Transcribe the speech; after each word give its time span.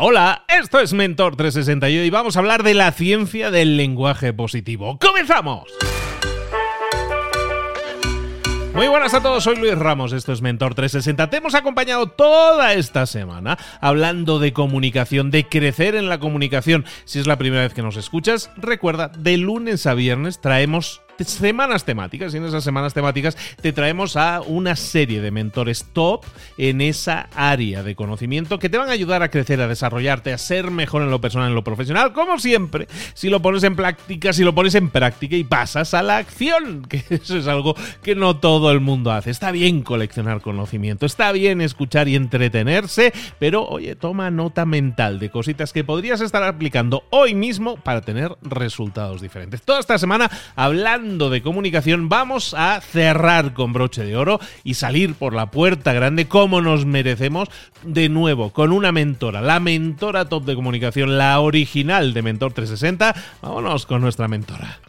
Hola, 0.00 0.44
esto 0.46 0.78
es 0.78 0.92
Mentor 0.92 1.34
360 1.34 1.88
y 1.90 2.08
vamos 2.08 2.36
a 2.36 2.38
hablar 2.38 2.62
de 2.62 2.72
la 2.72 2.92
ciencia 2.92 3.50
del 3.50 3.76
lenguaje 3.76 4.32
positivo. 4.32 4.96
¡Comenzamos! 5.00 5.64
Muy 8.76 8.86
buenas 8.86 9.12
a 9.14 9.20
todos, 9.20 9.42
soy 9.42 9.56
Luis 9.56 9.76
Ramos, 9.76 10.12
esto 10.12 10.32
es 10.32 10.40
Mentor 10.40 10.76
360. 10.76 11.30
Te 11.30 11.38
hemos 11.38 11.56
acompañado 11.56 12.06
toda 12.06 12.74
esta 12.74 13.06
semana 13.06 13.58
hablando 13.80 14.38
de 14.38 14.52
comunicación, 14.52 15.32
de 15.32 15.48
crecer 15.48 15.96
en 15.96 16.08
la 16.08 16.20
comunicación. 16.20 16.84
Si 17.04 17.18
es 17.18 17.26
la 17.26 17.36
primera 17.36 17.62
vez 17.62 17.74
que 17.74 17.82
nos 17.82 17.96
escuchas, 17.96 18.52
recuerda, 18.56 19.08
de 19.08 19.36
lunes 19.36 19.84
a 19.88 19.94
viernes 19.94 20.40
traemos 20.40 21.02
semanas 21.24 21.84
temáticas 21.84 22.32
y 22.32 22.36
en 22.36 22.44
esas 22.44 22.64
semanas 22.64 22.94
temáticas 22.94 23.36
te 23.60 23.72
traemos 23.72 24.16
a 24.16 24.40
una 24.40 24.76
serie 24.76 25.20
de 25.20 25.30
mentores 25.30 25.86
top 25.92 26.24
en 26.56 26.80
esa 26.80 27.28
área 27.34 27.82
de 27.82 27.94
conocimiento 27.94 28.58
que 28.58 28.68
te 28.68 28.78
van 28.78 28.88
a 28.88 28.92
ayudar 28.92 29.22
a 29.22 29.30
crecer, 29.30 29.60
a 29.60 29.68
desarrollarte, 29.68 30.32
a 30.32 30.38
ser 30.38 30.70
mejor 30.70 31.02
en 31.02 31.10
lo 31.10 31.20
personal, 31.20 31.48
en 31.48 31.54
lo 31.54 31.64
profesional, 31.64 32.12
como 32.12 32.38
siempre, 32.38 32.86
si 33.14 33.28
lo 33.28 33.42
pones 33.42 33.64
en 33.64 33.76
práctica, 33.76 34.32
si 34.32 34.44
lo 34.44 34.54
pones 34.54 34.74
en 34.74 34.90
práctica 34.90 35.36
y 35.36 35.44
pasas 35.44 35.94
a 35.94 36.02
la 36.02 36.18
acción, 36.18 36.82
que 36.88 37.02
eso 37.10 37.36
es 37.36 37.46
algo 37.46 37.74
que 38.02 38.14
no 38.14 38.36
todo 38.36 38.70
el 38.70 38.80
mundo 38.80 39.10
hace. 39.12 39.30
Está 39.30 39.50
bien 39.50 39.82
coleccionar 39.82 40.40
conocimiento, 40.40 41.06
está 41.06 41.32
bien 41.32 41.60
escuchar 41.60 42.08
y 42.08 42.16
entretenerse, 42.16 43.12
pero 43.38 43.66
oye, 43.66 43.96
toma 43.96 44.30
nota 44.30 44.66
mental 44.66 45.18
de 45.18 45.30
cositas 45.30 45.72
que 45.72 45.84
podrías 45.84 46.20
estar 46.20 46.42
aplicando 46.42 47.04
hoy 47.10 47.34
mismo 47.34 47.76
para 47.76 48.02
tener 48.02 48.36
resultados 48.42 49.20
diferentes. 49.20 49.62
Toda 49.62 49.80
esta 49.80 49.98
semana 49.98 50.30
hablando 50.54 51.07
de 51.08 51.42
comunicación, 51.42 52.10
vamos 52.10 52.54
a 52.54 52.80
cerrar 52.82 53.54
con 53.54 53.72
broche 53.72 54.04
de 54.04 54.16
oro 54.16 54.40
y 54.62 54.74
salir 54.74 55.14
por 55.14 55.32
la 55.32 55.50
puerta 55.50 55.94
grande 55.94 56.28
como 56.28 56.60
nos 56.60 56.84
merecemos 56.84 57.48
de 57.82 58.10
nuevo 58.10 58.52
con 58.52 58.72
una 58.72 58.92
mentora, 58.92 59.40
la 59.40 59.58
mentora 59.58 60.26
top 60.26 60.44
de 60.44 60.54
comunicación, 60.54 61.16
la 61.16 61.40
original 61.40 62.12
de 62.12 62.22
Mentor 62.22 62.52
360. 62.52 63.14
Vámonos 63.40 63.86
con 63.86 64.02
nuestra 64.02 64.28
mentora. 64.28 64.80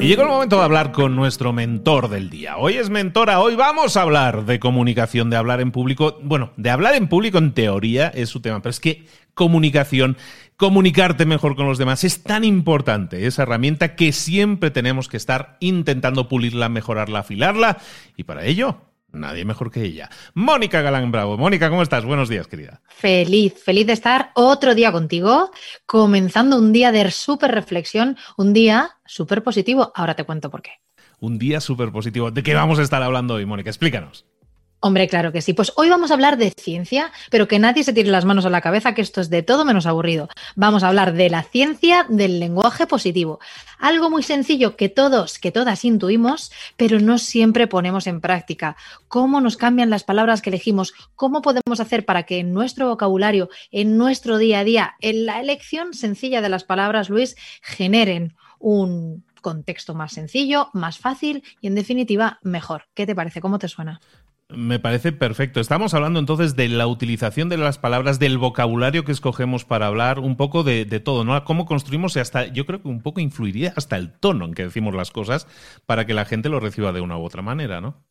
Y 0.00 0.06
llegó 0.08 0.22
el 0.22 0.28
momento 0.28 0.58
de 0.58 0.64
hablar 0.64 0.92
con 0.92 1.16
nuestro 1.16 1.52
mentor 1.52 2.08
del 2.08 2.30
día. 2.30 2.56
Hoy 2.56 2.74
es 2.74 2.90
mentora, 2.90 3.40
hoy 3.40 3.56
vamos 3.56 3.96
a 3.96 4.02
hablar 4.02 4.44
de 4.44 4.60
comunicación, 4.60 5.30
de 5.30 5.36
hablar 5.36 5.60
en 5.60 5.72
público. 5.72 6.18
Bueno, 6.22 6.52
de 6.56 6.70
hablar 6.70 6.94
en 6.94 7.08
público 7.08 7.38
en 7.38 7.52
teoría 7.52 8.08
es 8.08 8.28
su 8.28 8.40
tema, 8.40 8.60
pero 8.60 8.70
es 8.70 8.80
que 8.80 9.06
comunicación, 9.34 10.16
comunicarte 10.56 11.24
mejor 11.24 11.56
con 11.56 11.66
los 11.66 11.78
demás 11.78 12.04
es 12.04 12.22
tan 12.22 12.44
importante, 12.44 13.26
esa 13.26 13.44
herramienta 13.44 13.94
que 13.94 14.12
siempre 14.12 14.70
tenemos 14.70 15.08
que 15.08 15.16
estar 15.16 15.56
intentando 15.60 16.28
pulirla, 16.28 16.68
mejorarla, 16.68 17.20
afilarla. 17.20 17.78
Y 18.16 18.24
para 18.24 18.44
ello 18.44 18.87
Nadie 19.12 19.44
mejor 19.44 19.70
que 19.70 19.82
ella. 19.82 20.10
Mónica 20.34 20.82
Galán 20.82 21.10
Bravo. 21.10 21.38
Mónica, 21.38 21.70
¿cómo 21.70 21.82
estás? 21.82 22.04
Buenos 22.04 22.28
días, 22.28 22.46
querida. 22.46 22.82
Feliz, 22.88 23.54
feliz 23.54 23.86
de 23.86 23.94
estar 23.94 24.32
otro 24.34 24.74
día 24.74 24.92
contigo, 24.92 25.50
comenzando 25.86 26.58
un 26.58 26.72
día 26.72 26.92
de 26.92 27.10
súper 27.10 27.52
reflexión, 27.52 28.18
un 28.36 28.52
día 28.52 28.98
súper 29.06 29.42
positivo. 29.42 29.92
Ahora 29.94 30.14
te 30.14 30.24
cuento 30.24 30.50
por 30.50 30.62
qué. 30.62 30.72
Un 31.20 31.38
día 31.38 31.60
súper 31.60 31.90
positivo. 31.90 32.30
¿De 32.30 32.42
qué 32.42 32.54
vamos 32.54 32.78
a 32.78 32.82
estar 32.82 33.02
hablando 33.02 33.34
hoy, 33.34 33.46
Mónica? 33.46 33.70
Explícanos. 33.70 34.26
Hombre, 34.80 35.08
claro 35.08 35.32
que 35.32 35.42
sí. 35.42 35.54
Pues 35.54 35.72
hoy 35.74 35.88
vamos 35.88 36.12
a 36.12 36.14
hablar 36.14 36.36
de 36.36 36.52
ciencia, 36.56 37.10
pero 37.30 37.48
que 37.48 37.58
nadie 37.58 37.82
se 37.82 37.92
tire 37.92 38.10
las 38.10 38.24
manos 38.24 38.46
a 38.46 38.50
la 38.50 38.60
cabeza, 38.60 38.94
que 38.94 39.02
esto 39.02 39.20
es 39.20 39.28
de 39.28 39.42
todo 39.42 39.64
menos 39.64 39.86
aburrido. 39.86 40.28
Vamos 40.54 40.84
a 40.84 40.88
hablar 40.88 41.14
de 41.14 41.28
la 41.30 41.42
ciencia 41.42 42.06
del 42.08 42.38
lenguaje 42.38 42.86
positivo. 42.86 43.40
Algo 43.80 44.08
muy 44.08 44.22
sencillo 44.22 44.76
que 44.76 44.88
todos, 44.88 45.40
que 45.40 45.50
todas 45.50 45.84
intuimos, 45.84 46.52
pero 46.76 47.00
no 47.00 47.18
siempre 47.18 47.66
ponemos 47.66 48.06
en 48.06 48.20
práctica. 48.20 48.76
¿Cómo 49.08 49.40
nos 49.40 49.56
cambian 49.56 49.90
las 49.90 50.04
palabras 50.04 50.42
que 50.42 50.50
elegimos? 50.50 50.94
¿Cómo 51.16 51.42
podemos 51.42 51.80
hacer 51.80 52.04
para 52.04 52.22
que 52.22 52.38
en 52.38 52.52
nuestro 52.52 52.88
vocabulario, 52.88 53.48
en 53.72 53.98
nuestro 53.98 54.38
día 54.38 54.60
a 54.60 54.64
día, 54.64 54.94
en 55.00 55.26
la 55.26 55.40
elección 55.40 55.92
sencilla 55.92 56.40
de 56.40 56.50
las 56.50 56.62
palabras, 56.62 57.10
Luis, 57.10 57.34
generen 57.62 58.36
un 58.60 59.24
contexto 59.40 59.94
más 59.94 60.12
sencillo, 60.12 60.70
más 60.72 60.98
fácil 60.98 61.42
y 61.60 61.66
en 61.66 61.74
definitiva 61.74 62.38
mejor. 62.42 62.84
¿Qué 62.94 63.06
te 63.06 63.16
parece? 63.16 63.40
¿Cómo 63.40 63.58
te 63.58 63.66
suena? 63.66 64.00
Me 64.50 64.78
parece 64.78 65.12
perfecto. 65.12 65.60
Estamos 65.60 65.92
hablando 65.92 66.18
entonces 66.18 66.56
de 66.56 66.68
la 66.70 66.86
utilización 66.86 67.50
de 67.50 67.58
las 67.58 67.76
palabras, 67.76 68.18
del 68.18 68.38
vocabulario 68.38 69.04
que 69.04 69.12
escogemos 69.12 69.66
para 69.66 69.86
hablar, 69.86 70.20
un 70.20 70.36
poco 70.36 70.62
de, 70.62 70.86
todo, 71.00 71.22
¿no? 71.22 71.44
Cómo 71.44 71.66
construimos 71.66 72.16
y 72.16 72.20
hasta, 72.20 72.46
yo 72.46 72.64
creo 72.64 72.80
que 72.80 72.88
un 72.88 73.02
poco 73.02 73.20
influiría 73.20 73.74
hasta 73.76 73.96
el 73.96 74.10
tono 74.10 74.46
en 74.46 74.54
que 74.54 74.64
decimos 74.64 74.94
las 74.94 75.10
cosas 75.10 75.46
para 75.84 76.06
que 76.06 76.14
la 76.14 76.24
gente 76.24 76.48
lo 76.48 76.60
reciba 76.60 76.92
de 76.92 77.02
una 77.02 77.18
u 77.18 77.24
otra 77.24 77.42
manera, 77.42 77.82
¿no? 77.82 78.07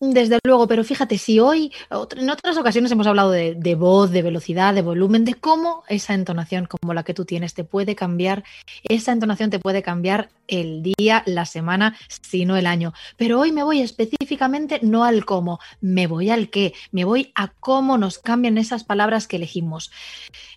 Desde 0.00 0.38
luego, 0.44 0.68
pero 0.68 0.84
fíjate, 0.84 1.18
si 1.18 1.40
hoy, 1.40 1.72
en 1.90 2.30
otras 2.30 2.56
ocasiones 2.56 2.92
hemos 2.92 3.08
hablado 3.08 3.32
de, 3.32 3.74
voz, 3.74 4.12
de 4.12 4.22
velocidad, 4.22 4.72
de 4.72 4.82
volumen, 4.82 5.24
de 5.24 5.34
cómo 5.34 5.82
esa 5.88 6.14
entonación 6.14 6.66
como 6.66 6.94
la 6.94 7.02
que 7.02 7.14
tú 7.14 7.24
tienes 7.24 7.52
te 7.52 7.64
puede 7.64 7.96
cambiar, 7.96 8.44
esa 8.84 9.10
entonación 9.10 9.50
te 9.50 9.58
puede 9.58 9.82
cambiar 9.82 10.28
el 10.46 10.84
día, 10.84 11.24
la 11.26 11.46
semana, 11.46 11.96
si 12.08 12.44
no 12.46 12.56
el 12.56 12.68
año. 12.68 12.94
Pero 13.16 13.40
hoy 13.40 13.50
me 13.50 13.64
voy 13.64 13.80
específicamente 13.80 14.78
no 14.82 15.02
al 15.02 15.24
cómo, 15.24 15.58
me 15.80 16.06
voy 16.06 16.30
al 16.30 16.48
qué, 16.48 16.74
me 16.92 17.04
voy 17.04 17.32
a 17.34 17.48
cómo 17.48 17.98
nos 17.98 18.18
cambian 18.18 18.56
esas 18.56 18.84
palabras 18.84 19.26
que 19.26 19.36
elegimos. 19.36 19.90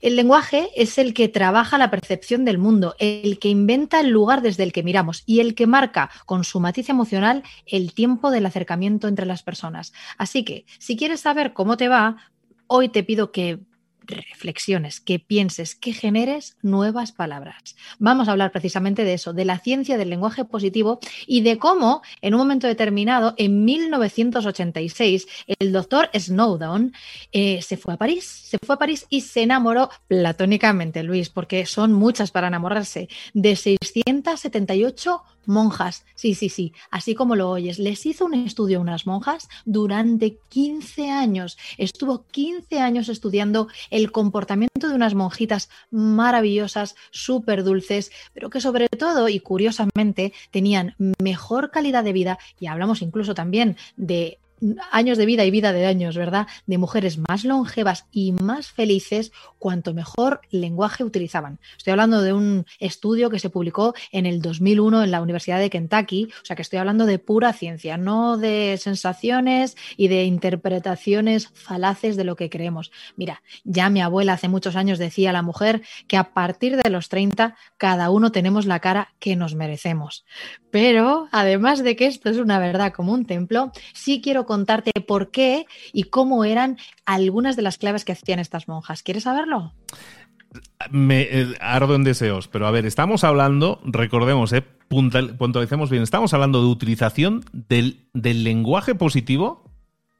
El 0.01 0.17
lenguaje 0.17 0.69
es 0.75 0.99
el 0.99 1.15
que 1.15 1.29
trabaja 1.29 1.79
la 1.79 1.89
percepción 1.89 2.45
del 2.45 2.59
mundo, 2.59 2.95
el 2.99 3.39
que 3.39 3.49
inventa 3.49 4.01
el 4.01 4.09
lugar 4.09 4.43
desde 4.43 4.61
el 4.61 4.71
que 4.71 4.83
miramos 4.83 5.23
y 5.25 5.39
el 5.39 5.55
que 5.55 5.65
marca 5.65 6.11
con 6.27 6.43
su 6.43 6.59
matiz 6.59 6.89
emocional 6.89 7.41
el 7.65 7.93
tiempo 7.93 8.29
del 8.29 8.45
acercamiento 8.45 9.07
entre 9.07 9.30
las 9.31 9.43
personas. 9.43 9.93
Así 10.17 10.43
que, 10.43 10.65
si 10.77 10.95
quieres 10.95 11.21
saber 11.21 11.53
cómo 11.53 11.77
te 11.77 11.87
va, 11.87 12.17
hoy 12.67 12.89
te 12.89 13.03
pido 13.03 13.31
que 13.31 13.59
reflexiones, 14.01 14.99
que 14.99 15.19
pienses, 15.19 15.75
que 15.75 15.93
generes 15.93 16.57
nuevas 16.61 17.11
palabras. 17.11 17.75
Vamos 17.99 18.27
a 18.27 18.31
hablar 18.31 18.51
precisamente 18.51 19.03
de 19.03 19.13
eso, 19.13 19.33
de 19.33 19.45
la 19.45 19.59
ciencia 19.59 19.97
del 19.97 20.09
lenguaje 20.09 20.45
positivo 20.45 20.99
y 21.27 21.41
de 21.41 21.57
cómo 21.57 22.01
en 22.21 22.33
un 22.33 22.39
momento 22.39 22.67
determinado, 22.67 23.33
en 23.37 23.63
1986, 23.65 25.27
el 25.59 25.71
doctor 25.71 26.09
Snowdon 26.17 26.93
eh, 27.31 27.61
se 27.61 27.77
fue 27.77 27.93
a 27.93 27.97
París, 27.97 28.25
se 28.25 28.57
fue 28.63 28.75
a 28.75 28.79
París 28.79 29.05
y 29.09 29.21
se 29.21 29.43
enamoró 29.43 29.89
platónicamente, 30.07 31.03
Luis, 31.03 31.29
porque 31.29 31.65
son 31.65 31.93
muchas 31.93 32.31
para 32.31 32.47
enamorarse, 32.47 33.09
de 33.33 33.55
678 33.55 35.23
monjas. 35.45 36.05
Sí, 36.15 36.35
sí, 36.35 36.49
sí, 36.49 36.73
así 36.89 37.15
como 37.15 37.35
lo 37.35 37.49
oyes. 37.49 37.79
Les 37.79 38.05
hizo 38.05 38.25
un 38.25 38.33
estudio 38.33 38.77
a 38.77 38.81
unas 38.81 39.05
monjas 39.07 39.49
durante 39.65 40.37
15 40.49 41.09
años. 41.09 41.57
Estuvo 41.77 42.25
15 42.27 42.79
años 42.79 43.09
estudiando 43.09 43.67
el 43.91 44.11
comportamiento 44.11 44.89
de 44.89 44.95
unas 44.95 45.13
monjitas 45.13 45.69
maravillosas, 45.91 46.95
súper 47.11 47.63
dulces, 47.63 48.11
pero 48.33 48.49
que 48.49 48.61
sobre 48.61 48.87
todo 48.89 49.29
y 49.29 49.39
curiosamente 49.39 50.33
tenían 50.49 50.95
mejor 51.21 51.69
calidad 51.69 52.03
de 52.03 52.13
vida 52.13 52.39
y 52.59 52.65
hablamos 52.65 53.03
incluso 53.03 53.35
también 53.35 53.77
de 53.97 54.39
años 54.91 55.17
de 55.17 55.25
vida 55.25 55.45
y 55.45 55.51
vida 55.51 55.73
de 55.73 55.85
años, 55.85 56.15
¿verdad? 56.15 56.47
De 56.65 56.77
mujeres 56.77 57.17
más 57.17 57.43
longevas 57.43 58.05
y 58.11 58.31
más 58.33 58.67
felices 58.67 59.31
cuanto 59.59 59.93
mejor 59.93 60.41
lenguaje 60.49 61.03
utilizaban. 61.03 61.59
Estoy 61.77 61.91
hablando 61.91 62.21
de 62.21 62.33
un 62.33 62.65
estudio 62.79 63.29
que 63.29 63.39
se 63.39 63.49
publicó 63.49 63.93
en 64.11 64.25
el 64.25 64.41
2001 64.41 65.03
en 65.03 65.11
la 65.11 65.21
Universidad 65.21 65.59
de 65.59 65.69
Kentucky, 65.69 66.29
o 66.41 66.45
sea 66.45 66.55
que 66.55 66.61
estoy 66.61 66.79
hablando 66.79 67.05
de 67.05 67.19
pura 67.19 67.53
ciencia, 67.53 67.97
no 67.97 68.37
de 68.37 68.77
sensaciones 68.79 69.77
y 69.97 70.07
de 70.07 70.25
interpretaciones 70.25 71.49
falaces 71.53 72.15
de 72.15 72.23
lo 72.23 72.35
que 72.35 72.49
creemos. 72.49 72.91
Mira, 73.15 73.41
ya 73.63 73.89
mi 73.89 74.01
abuela 74.01 74.33
hace 74.33 74.47
muchos 74.47 74.75
años 74.75 74.99
decía 74.99 75.31
a 75.31 75.33
la 75.33 75.41
mujer 75.41 75.81
que 76.07 76.17
a 76.17 76.33
partir 76.33 76.77
de 76.77 76.89
los 76.89 77.09
30 77.09 77.55
cada 77.77 78.09
uno 78.09 78.31
tenemos 78.31 78.65
la 78.65 78.79
cara 78.79 79.13
que 79.19 79.35
nos 79.35 79.55
merecemos. 79.55 80.25
Pero 80.71 81.27
además 81.31 81.83
de 81.83 81.95
que 81.95 82.07
esto 82.07 82.29
es 82.29 82.37
una 82.37 82.59
verdad 82.59 82.93
como 82.93 83.13
un 83.13 83.25
templo, 83.25 83.71
sí 83.93 84.21
quiero 84.21 84.45
contarte 84.51 84.91
por 85.07 85.31
qué 85.31 85.65
y 85.93 86.03
cómo 86.03 86.43
eran 86.43 86.77
algunas 87.05 87.55
de 87.55 87.61
las 87.61 87.77
claves 87.77 88.03
que 88.03 88.11
hacían 88.11 88.37
estas 88.37 88.67
monjas. 88.67 89.01
¿Quieres 89.01 89.23
saberlo? 89.23 89.71
Me 90.89 91.21
eh, 91.21 91.55
ardo 91.61 91.95
en 91.95 92.03
deseos, 92.03 92.49
pero 92.49 92.67
a 92.67 92.71
ver, 92.71 92.85
estamos 92.85 93.23
hablando, 93.23 93.79
recordemos, 93.85 94.51
eh, 94.51 94.61
puntualicemos 94.89 95.89
bien, 95.89 96.03
estamos 96.03 96.33
hablando 96.33 96.59
de 96.59 96.67
utilización 96.67 97.45
del, 97.53 98.09
del 98.13 98.43
lenguaje 98.43 98.93
positivo 98.93 99.71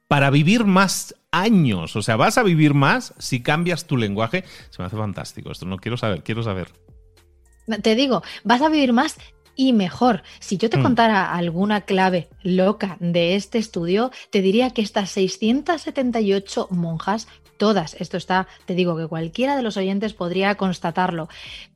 para 0.08 0.30
vivir 0.30 0.64
más 0.64 1.14
años. 1.32 1.98
O 1.98 2.02
sea, 2.02 2.16
vas 2.16 2.38
a 2.38 2.44
vivir 2.44 2.74
más 2.74 3.14
si 3.18 3.44
cambias 3.44 3.86
tu 3.86 3.98
lenguaje. 3.98 4.46
Se 4.70 4.82
me 4.82 4.86
hace 4.86 4.96
fantástico 4.96 5.52
esto, 5.52 5.66
no 5.66 5.76
quiero 5.76 5.98
saber, 5.98 6.24
quiero 6.24 6.42
saber. 6.42 6.70
Te 7.84 7.96
digo, 7.96 8.24
vas 8.46 8.62
a 8.62 8.70
vivir 8.70 8.94
más 8.94 9.18
y 9.62 9.74
mejor. 9.74 10.24
Si 10.40 10.58
yo 10.58 10.72
te 10.72 10.78
mm. 10.78 10.82
contara 10.82 11.36
alguna 11.36 11.82
clave 11.82 12.30
loca 12.42 12.98
de 13.00 13.36
este 13.36 13.60
estudio, 13.60 14.10
te 14.32 14.42
diría 14.42 14.72
que 14.72 14.82
estas 14.82 15.12
678 15.12 16.68
monjas, 16.72 17.28
todas, 17.58 17.94
esto 18.00 18.18
está, 18.18 18.48
te 18.66 18.74
digo 18.74 18.98
que 18.98 19.06
cualquiera 19.06 19.56
de 19.56 19.62
los 19.62 19.78
oyentes 19.78 20.14
podría 20.14 20.56
constatarlo, 20.56 21.30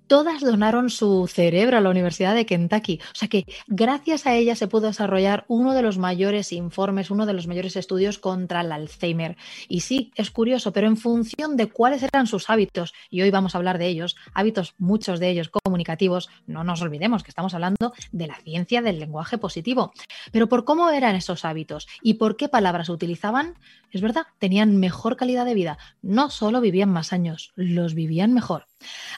todas 0.07 0.41
donaron 0.41 0.89
su 0.89 1.27
cerebro 1.27 1.77
a 1.77 1.81
la 1.81 1.89
Universidad 1.89 2.35
de 2.35 2.45
Kentucky. 2.45 2.99
O 3.13 3.15
sea 3.15 3.27
que 3.27 3.45
gracias 3.67 4.25
a 4.27 4.35
ella 4.35 4.55
se 4.55 4.67
pudo 4.67 4.87
desarrollar 4.87 5.45
uno 5.47 5.73
de 5.73 5.81
los 5.81 5.97
mayores 5.97 6.51
informes, 6.51 7.11
uno 7.11 7.25
de 7.25 7.33
los 7.33 7.47
mayores 7.47 7.75
estudios 7.75 8.19
contra 8.19 8.61
el 8.61 8.71
Alzheimer. 8.71 9.37
Y 9.67 9.81
sí, 9.81 10.11
es 10.15 10.31
curioso, 10.31 10.71
pero 10.73 10.87
en 10.87 10.97
función 10.97 11.57
de 11.57 11.67
cuáles 11.67 12.03
eran 12.03 12.27
sus 12.27 12.49
hábitos, 12.49 12.93
y 13.09 13.21
hoy 13.21 13.31
vamos 13.31 13.55
a 13.55 13.57
hablar 13.57 13.77
de 13.77 13.87
ellos, 13.87 14.15
hábitos, 14.33 14.75
muchos 14.77 15.19
de 15.19 15.29
ellos 15.29 15.49
comunicativos, 15.49 16.29
no 16.47 16.63
nos 16.63 16.81
olvidemos 16.81 17.23
que 17.23 17.31
estamos 17.31 17.53
hablando 17.53 17.93
de 18.11 18.27
la 18.27 18.35
ciencia 18.35 18.81
del 18.81 18.99
lenguaje 18.99 19.37
positivo, 19.37 19.93
pero 20.31 20.47
por 20.49 20.65
cómo 20.65 20.89
eran 20.89 21.15
esos 21.15 21.45
hábitos 21.45 21.87
y 22.01 22.15
por 22.15 22.37
qué 22.37 22.49
palabras 22.49 22.89
utilizaban, 22.89 23.55
es 23.91 24.01
verdad, 24.01 24.23
tenían 24.39 24.77
mejor 24.77 25.15
calidad 25.15 25.45
de 25.45 25.53
vida. 25.53 25.77
No 26.01 26.29
solo 26.29 26.61
vivían 26.61 26.89
más 26.89 27.13
años, 27.13 27.53
los 27.55 27.93
vivían 27.93 28.33
mejor. 28.33 28.67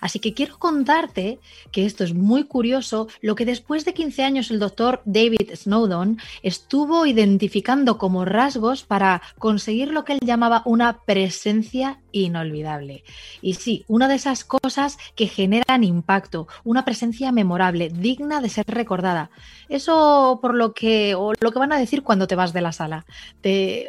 Así 0.02 0.20
que 0.20 0.34
quiero 0.34 0.60
contarte 0.60 1.40
que 1.72 1.86
esto 1.86 2.04
es 2.04 2.14
muy 2.14 2.44
curioso, 2.44 3.08
lo 3.22 3.36
que 3.36 3.46
después 3.46 3.86
de 3.86 3.94
15 3.94 4.24
años 4.24 4.52
el 4.52 4.60
doctor 4.60 5.02
David 5.06 5.52
Snowdon 5.56 6.20
estuvo 6.44 7.06
identificando 7.06 7.98
como 7.98 8.26
rasgos 8.26 8.84
para 8.84 9.22
conseguir 9.40 9.92
lo 9.92 10.06
que 10.06 10.14
él 10.14 10.20
llamaba 10.24 10.62
una 10.66 11.02
presencia 11.04 12.00
inolvidable. 12.24 13.04
Y 13.42 13.56
sí, 13.56 13.86
una 13.88 14.08
de 14.08 14.16
esas 14.16 14.44
cosas 14.44 14.98
que 15.16 15.28
generan 15.28 15.84
impacto, 15.84 16.48
una 16.64 16.86
presencia 16.86 17.32
memorable, 17.32 17.90
digna 17.90 18.42
de 18.42 18.50
ser 18.50 18.66
recordada. 18.68 19.30
Eso 19.70 20.40
por 20.42 20.56
lo 20.56 20.74
que, 20.74 21.16
o 21.16 21.34
lo 21.40 21.52
que 21.52 21.60
van 21.60 21.72
a 21.72 21.80
decir 21.80 22.04
cuando 22.04 22.28
te 22.28 22.36
vas 22.36 22.54
de 22.54 22.62
la 22.62 22.72
sala. 22.72 23.06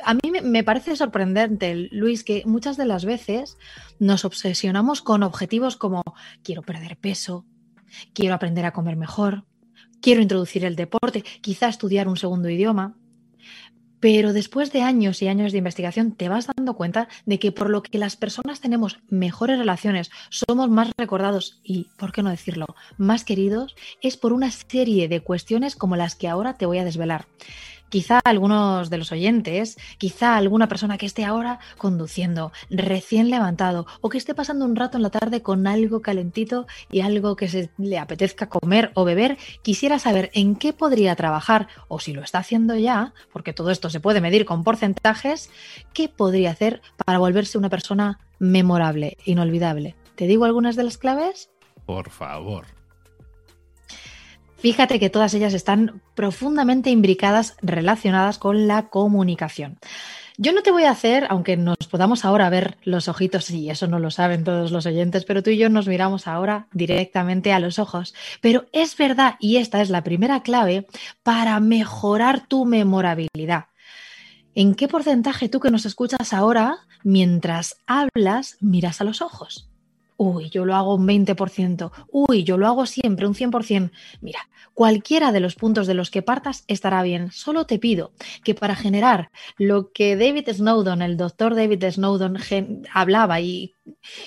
a 0.04 0.14
mí 0.14 0.32
me 0.42 0.64
parece 0.64 0.96
sorprendente, 0.96 1.88
Luis, 1.90 2.24
que 2.24 2.42
muchas 2.46 2.76
de 2.76 2.86
las 2.86 3.04
veces 3.04 3.58
nos 3.98 4.24
obsesionamos 4.24 5.02
con 5.02 5.22
objetivos 5.22 5.76
como 5.76 6.02
quiero 6.42 6.62
perder 6.62 6.96
peso, 6.96 7.44
quiero 8.14 8.34
aprender 8.34 8.64
a 8.64 8.72
comer 8.72 8.96
mejor, 8.96 9.44
quiero 10.00 10.22
introducir 10.22 10.64
el 10.64 10.76
deporte, 10.76 11.22
quizá 11.40 11.68
estudiar 11.68 12.08
un 12.08 12.16
segundo 12.16 12.48
idioma. 12.48 12.96
Pero 14.00 14.32
después 14.32 14.72
de 14.72 14.82
años 14.82 15.22
y 15.22 15.28
años 15.28 15.52
de 15.52 15.58
investigación 15.58 16.12
te 16.12 16.28
vas 16.28 16.46
dando 16.56 16.74
cuenta 16.74 17.08
de 17.26 17.38
que 17.38 17.52
por 17.52 17.70
lo 17.70 17.82
que 17.82 17.98
las 17.98 18.16
personas 18.16 18.60
tenemos 18.60 18.98
mejores 19.08 19.58
relaciones, 19.58 20.10
somos 20.30 20.70
más 20.70 20.90
recordados 20.96 21.60
y, 21.62 21.88
¿por 21.96 22.12
qué 22.12 22.22
no 22.22 22.30
decirlo?, 22.30 22.66
más 22.96 23.24
queridos, 23.24 23.74
es 24.02 24.16
por 24.16 24.32
una 24.32 24.50
serie 24.50 25.08
de 25.08 25.20
cuestiones 25.20 25.76
como 25.76 25.96
las 25.96 26.14
que 26.14 26.28
ahora 26.28 26.54
te 26.54 26.66
voy 26.66 26.78
a 26.78 26.84
desvelar 26.84 27.26
quizá 27.88 28.20
algunos 28.24 28.90
de 28.90 28.98
los 28.98 29.12
oyentes, 29.12 29.76
quizá 29.98 30.36
alguna 30.36 30.68
persona 30.68 30.98
que 30.98 31.06
esté 31.06 31.24
ahora 31.24 31.58
conduciendo, 31.76 32.52
recién 32.70 33.30
levantado, 33.30 33.86
o 34.00 34.08
que 34.08 34.18
esté 34.18 34.34
pasando 34.34 34.64
un 34.64 34.76
rato 34.76 34.96
en 34.96 35.02
la 35.02 35.10
tarde 35.10 35.42
con 35.42 35.66
algo 35.66 36.00
calentito 36.00 36.66
y 36.90 37.00
algo 37.00 37.36
que 37.36 37.48
se 37.48 37.70
le 37.78 37.98
apetezca 37.98 38.48
comer 38.48 38.92
o 38.94 39.04
beber, 39.04 39.38
quisiera 39.62 39.98
saber 39.98 40.30
en 40.34 40.56
qué 40.56 40.72
podría 40.72 41.16
trabajar, 41.16 41.68
o 41.88 42.00
si 42.00 42.12
lo 42.12 42.22
está 42.22 42.38
haciendo 42.38 42.76
ya, 42.76 43.12
porque 43.32 43.52
todo 43.52 43.70
esto 43.70 43.90
se 43.90 44.00
puede 44.00 44.20
medir 44.20 44.44
con 44.44 44.64
porcentajes, 44.64 45.50
qué 45.92 46.08
podría 46.08 46.50
hacer 46.50 46.82
para 47.04 47.18
volverse 47.18 47.58
una 47.58 47.70
persona 47.70 48.20
memorable, 48.38 49.16
inolvidable. 49.24 49.96
¿Te 50.14 50.26
digo 50.26 50.44
algunas 50.44 50.76
de 50.76 50.84
las 50.84 50.98
claves? 50.98 51.50
Por 51.86 52.10
favor. 52.10 52.77
Fíjate 54.58 54.98
que 54.98 55.08
todas 55.08 55.34
ellas 55.34 55.54
están 55.54 56.00
profundamente 56.16 56.90
imbricadas, 56.90 57.56
relacionadas 57.62 58.38
con 58.38 58.66
la 58.66 58.88
comunicación. 58.88 59.78
Yo 60.36 60.52
no 60.52 60.62
te 60.62 60.72
voy 60.72 60.84
a 60.84 60.90
hacer, 60.90 61.26
aunque 61.30 61.56
nos 61.56 61.76
podamos 61.90 62.24
ahora 62.24 62.50
ver 62.50 62.76
los 62.82 63.08
ojitos, 63.08 63.50
y 63.50 63.70
eso 63.70 63.86
no 63.86 63.98
lo 63.98 64.10
saben 64.10 64.44
todos 64.44 64.70
los 64.72 64.86
oyentes, 64.86 65.24
pero 65.24 65.42
tú 65.42 65.50
y 65.50 65.58
yo 65.58 65.68
nos 65.68 65.88
miramos 65.88 66.26
ahora 66.26 66.66
directamente 66.72 67.52
a 67.52 67.60
los 67.60 67.78
ojos. 67.78 68.14
Pero 68.40 68.66
es 68.72 68.96
verdad, 68.96 69.34
y 69.38 69.56
esta 69.56 69.80
es 69.80 69.90
la 69.90 70.02
primera 70.04 70.42
clave, 70.42 70.86
para 71.22 71.58
mejorar 71.60 72.46
tu 72.46 72.64
memorabilidad. 72.66 73.66
¿En 74.54 74.74
qué 74.74 74.88
porcentaje 74.88 75.48
tú 75.48 75.60
que 75.60 75.70
nos 75.70 75.86
escuchas 75.86 76.32
ahora, 76.32 76.78
mientras 77.04 77.76
hablas, 77.86 78.56
miras 78.60 79.00
a 79.00 79.04
los 79.04 79.22
ojos? 79.22 79.67
Uy, 80.20 80.50
yo 80.50 80.64
lo 80.64 80.74
hago 80.74 80.96
un 80.96 81.06
20%. 81.06 81.92
Uy, 82.10 82.42
yo 82.42 82.58
lo 82.58 82.66
hago 82.66 82.86
siempre 82.86 83.28
un 83.28 83.34
100%. 83.34 83.92
Mira, 84.20 84.40
cualquiera 84.74 85.30
de 85.30 85.38
los 85.38 85.54
puntos 85.54 85.86
de 85.86 85.94
los 85.94 86.10
que 86.10 86.22
partas 86.22 86.64
estará 86.66 87.04
bien. 87.04 87.30
Solo 87.30 87.66
te 87.66 87.78
pido 87.78 88.10
que 88.42 88.56
para 88.56 88.74
generar 88.74 89.30
lo 89.58 89.92
que 89.92 90.16
David 90.16 90.48
Snowden, 90.52 91.02
el 91.02 91.16
doctor 91.16 91.54
David 91.54 91.84
Snowden, 91.88 92.36
hablaba 92.92 93.40
y, 93.40 93.76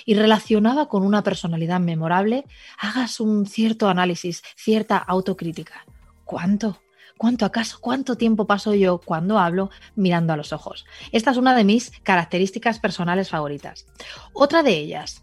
y 0.06 0.14
relacionaba 0.14 0.88
con 0.88 1.04
una 1.04 1.22
personalidad 1.22 1.78
memorable, 1.78 2.46
hagas 2.78 3.20
un 3.20 3.44
cierto 3.44 3.90
análisis, 3.90 4.42
cierta 4.56 4.96
autocrítica. 4.96 5.84
¿Cuánto? 6.24 6.80
¿Cuánto 7.18 7.44
acaso? 7.44 7.76
¿Cuánto 7.82 8.16
tiempo 8.16 8.46
paso 8.46 8.74
yo 8.74 8.98
cuando 8.98 9.38
hablo 9.38 9.68
mirando 9.94 10.32
a 10.32 10.38
los 10.38 10.54
ojos? 10.54 10.86
Esta 11.12 11.32
es 11.32 11.36
una 11.36 11.54
de 11.54 11.64
mis 11.64 11.90
características 12.02 12.78
personales 12.78 13.28
favoritas. 13.28 13.86
Otra 14.32 14.62
de 14.62 14.72
ellas, 14.72 15.22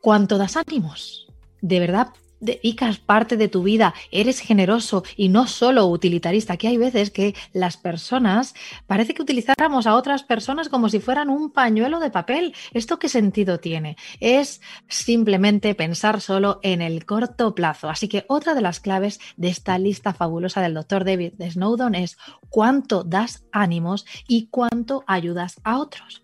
cuánto 0.00 0.38
das 0.38 0.56
ánimos. 0.56 1.26
De 1.60 1.80
verdad, 1.80 2.08
dedicas 2.40 2.98
parte 2.98 3.36
de 3.36 3.48
tu 3.48 3.62
vida, 3.62 3.94
eres 4.10 4.40
generoso 4.40 5.04
y 5.16 5.28
no 5.28 5.46
solo 5.46 5.86
utilitarista, 5.86 6.56
que 6.56 6.68
hay 6.68 6.78
veces 6.78 7.10
que 7.10 7.34
las 7.52 7.76
personas, 7.76 8.54
parece 8.86 9.14
que 9.14 9.22
utilizáramos 9.22 9.86
a 9.86 9.94
otras 9.94 10.22
personas 10.22 10.68
como 10.68 10.88
si 10.88 11.00
fueran 11.00 11.28
un 11.28 11.50
pañuelo 11.50 12.00
de 12.00 12.10
papel. 12.10 12.54
¿Esto 12.72 12.98
qué 12.98 13.08
sentido 13.08 13.60
tiene? 13.60 13.96
Es 14.20 14.60
simplemente 14.88 15.74
pensar 15.74 16.20
solo 16.20 16.60
en 16.62 16.80
el 16.82 17.04
corto 17.04 17.54
plazo. 17.54 17.90
Así 17.90 18.08
que 18.08 18.24
otra 18.28 18.54
de 18.54 18.62
las 18.62 18.80
claves 18.80 19.20
de 19.36 19.48
esta 19.48 19.78
lista 19.78 20.14
fabulosa 20.14 20.62
del 20.62 20.74
doctor 20.74 21.04
David 21.04 21.34
Snowdon 21.38 21.94
es 21.94 22.16
cuánto 22.48 23.04
das 23.04 23.44
ánimos 23.52 24.06
y 24.26 24.46
cuánto 24.46 25.04
ayudas 25.06 25.60
a 25.62 25.78
otros. 25.78 26.22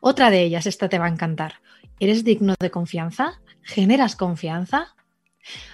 Otra 0.00 0.30
de 0.30 0.42
ellas, 0.42 0.66
esta 0.66 0.88
te 0.88 0.98
va 0.98 1.06
a 1.06 1.10
encantar. 1.10 1.61
¿Eres 2.02 2.24
digno 2.24 2.54
de 2.58 2.72
confianza? 2.72 3.40
¿Generas 3.62 4.16
confianza? 4.16 4.96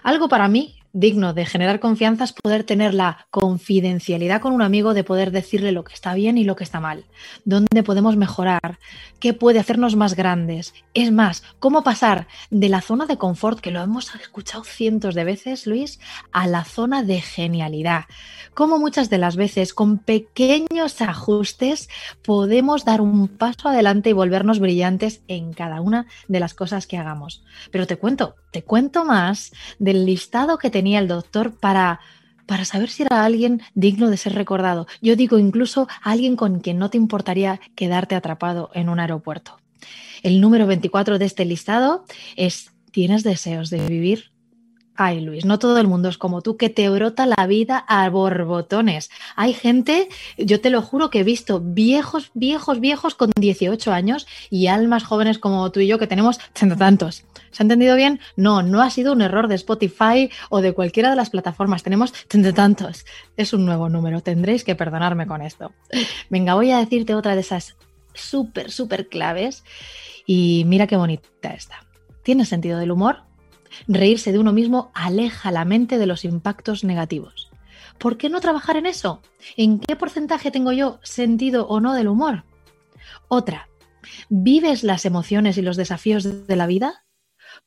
Algo 0.03 0.29
para 0.29 0.47
mí 0.47 0.78
digno 0.93 1.35
de 1.35 1.47
generar 1.47 1.81
confianza 1.81 2.25
es 2.25 2.33
poder 2.33 2.65
tener 2.65 2.95
la 2.95 3.27
confidencialidad 3.31 4.41
con 4.41 4.53
un 4.53 4.63
amigo 4.63 4.95
de 4.95 5.05
poder 5.05 5.31
decirle 5.31 5.73
lo 5.73 5.85
que 5.85 5.95
está 5.95 6.15
bien 6.15 6.39
y 6.39 6.45
lo 6.45 6.57
que 6.57 6.65
está 6.65 6.81
mal, 6.81 7.05
dónde 7.45 7.83
podemos 7.83 8.17
mejorar, 8.17 8.79
qué 9.21 9.35
puede 9.35 9.59
hacernos 9.59 9.97
más 9.97 10.15
grandes. 10.15 10.75
Es 10.95 11.13
más, 11.13 11.43
cómo 11.59 11.83
pasar 11.83 12.27
de 12.51 12.69
la 12.69 12.81
zona 12.81 13.07
de 13.07 13.19
confort, 13.19 13.61
que 13.61 13.71
lo 13.71 13.81
hemos 13.81 14.15
escuchado 14.15 14.65
cientos 14.65 15.15
de 15.15 15.25
veces, 15.25 15.67
Luis, 15.67 16.01
a 16.33 16.47
la 16.47 16.65
zona 16.65 17.03
de 17.03 17.21
genialidad. 17.21 18.05
Cómo 18.55 18.79
muchas 18.79 19.11
de 19.11 19.19
las 19.19 19.37
veces 19.37 19.75
con 19.75 19.99
pequeños 19.99 21.01
ajustes 21.01 21.89
podemos 22.23 22.85
dar 22.85 23.01
un 23.01 23.29
paso 23.29 23.69
adelante 23.69 24.11
y 24.11 24.15
volvernos 24.15 24.59
brillantes 24.59 25.23
en 25.29 25.53
cada 25.53 25.81
una 25.81 26.07
de 26.29 26.41
las 26.41 26.55
cosas 26.55 26.87
que 26.87 26.97
hagamos. 26.97 27.43
Pero 27.71 27.87
te 27.87 27.97
cuento, 27.97 28.37
te 28.51 28.63
cuento 28.63 29.05
más 29.05 29.53
del 29.79 30.07
listado 30.07 30.59
que 30.59 30.71
tenía 30.79 31.01
el 31.01 31.09
doctor 31.09 31.59
para, 31.59 31.99
para 32.47 32.65
saber 32.65 32.89
si 32.89 33.03
era 33.03 33.25
alguien 33.25 33.63
digno 33.75 34.11
de 34.11 34.17
ser 34.17 34.37
recordado. 34.37 34.87
Yo 35.03 35.17
digo 35.17 35.41
incluso 35.41 35.89
alguien 36.03 36.37
con 36.37 36.61
quien 36.61 36.79
no 36.79 36.89
te 36.89 36.99
importaría 36.99 37.61
quedarte 37.75 38.15
atrapado 38.15 38.71
en 38.75 38.89
un 38.89 39.01
aeropuerto. 39.01 39.59
El 40.23 40.41
número 40.41 40.69
24 40.69 41.19
de 41.19 41.25
este 41.25 41.45
listado 41.45 42.05
es 42.37 42.71
¿Tienes 42.93 43.25
deseos 43.25 43.71
de 43.71 43.89
vivir? 43.89 44.31
Ay, 45.01 45.21
Luis, 45.21 45.45
no 45.45 45.61
todo 45.61 45.79
el 45.79 45.87
mundo 45.87 46.09
es 46.09 46.19
como 46.19 46.43
tú, 46.43 46.57
que 46.57 46.71
te 46.71 46.91
brota 46.91 47.25
la 47.25 47.47
vida 47.47 47.85
a 47.87 48.11
borbotones. 48.11 49.11
Hay 49.37 49.53
gente, 49.55 50.09
yo 50.37 50.61
te 50.61 50.71
lo 50.71 50.83
juro, 50.83 51.09
que 51.09 51.21
he 51.21 51.23
visto 51.23 51.61
viejos, 51.63 52.33
viejos, 52.35 52.81
viejos 52.81 53.15
con 53.15 53.31
18 53.39 53.93
años 53.93 54.27
y 54.51 54.67
almas 54.67 55.05
jóvenes 55.05 55.39
como 55.39 55.71
tú 55.71 55.79
y 55.79 55.87
yo 55.87 56.01
que 56.01 56.09
tenemos 56.09 56.41
tantos. 56.77 57.23
¿Se 57.53 57.63
ha 57.63 57.65
entendido 57.65 57.95
bien? 57.95 58.19
No, 58.35 58.65
no 58.65 58.83
ha 58.83 58.91
sido 58.91 59.13
un 59.13 59.23
error 59.23 59.47
de 59.47 59.55
Spotify 59.55 60.31
o 60.51 60.61
de 60.63 60.73
cualquiera 60.73 61.11
de 61.11 61.17
las 61.17 61.31
plataformas. 61.31 61.85
Tenemos 61.85 62.13
tantos. 62.53 63.07
Es 63.37 63.53
un 63.53 63.67
nuevo 63.67 63.89
número. 63.89 64.21
Tendréis 64.21 64.65
que 64.65 64.75
perdonarme 64.75 65.29
con 65.29 65.43
esto. 65.43 65.71
Venga, 66.29 66.55
voy 66.55 66.73
a 66.73 66.79
decirte 66.79 67.15
otra 67.15 67.37
de 67.37 67.43
esas 67.43 67.77
súper, 68.15 68.73
súper 68.73 69.09
claves. 69.09 69.63
Y 70.27 70.65
mira 70.67 70.89
qué 70.89 70.97
bonita 70.97 71.51
esta. 71.55 71.87
¿Tienes 72.25 72.49
sentido 72.49 72.81
del 72.81 72.91
humor? 72.91 73.28
Reírse 73.87 74.33
de 74.33 74.39
uno 74.39 74.53
mismo 74.53 74.91
aleja 74.95 75.51
la 75.51 75.65
mente 75.65 75.99
de 75.99 76.07
los 76.07 76.25
impactos 76.25 76.85
negativos. 76.85 77.51
¿Por 77.99 78.17
qué 78.17 78.29
no 78.29 78.41
trabajar 78.41 78.77
en 78.77 78.87
eso? 78.87 79.23
¿En 79.57 79.81
qué 79.81 79.97
porcentaje 79.97 80.51
tengo 80.51 80.73
yo 80.73 81.01
sentido 81.03 81.67
o 81.67 81.81
no 81.81 81.95
del 81.95 82.09
humor? 82.09 82.45
Otra, 83.29 83.69
¿vives 84.29 84.85
las 84.85 85.05
emociones 85.05 85.59
y 85.59 85.63
los 85.63 85.77
desafíos 85.77 86.47
de 86.47 86.57
la 86.57 86.67
vida? 86.67 87.05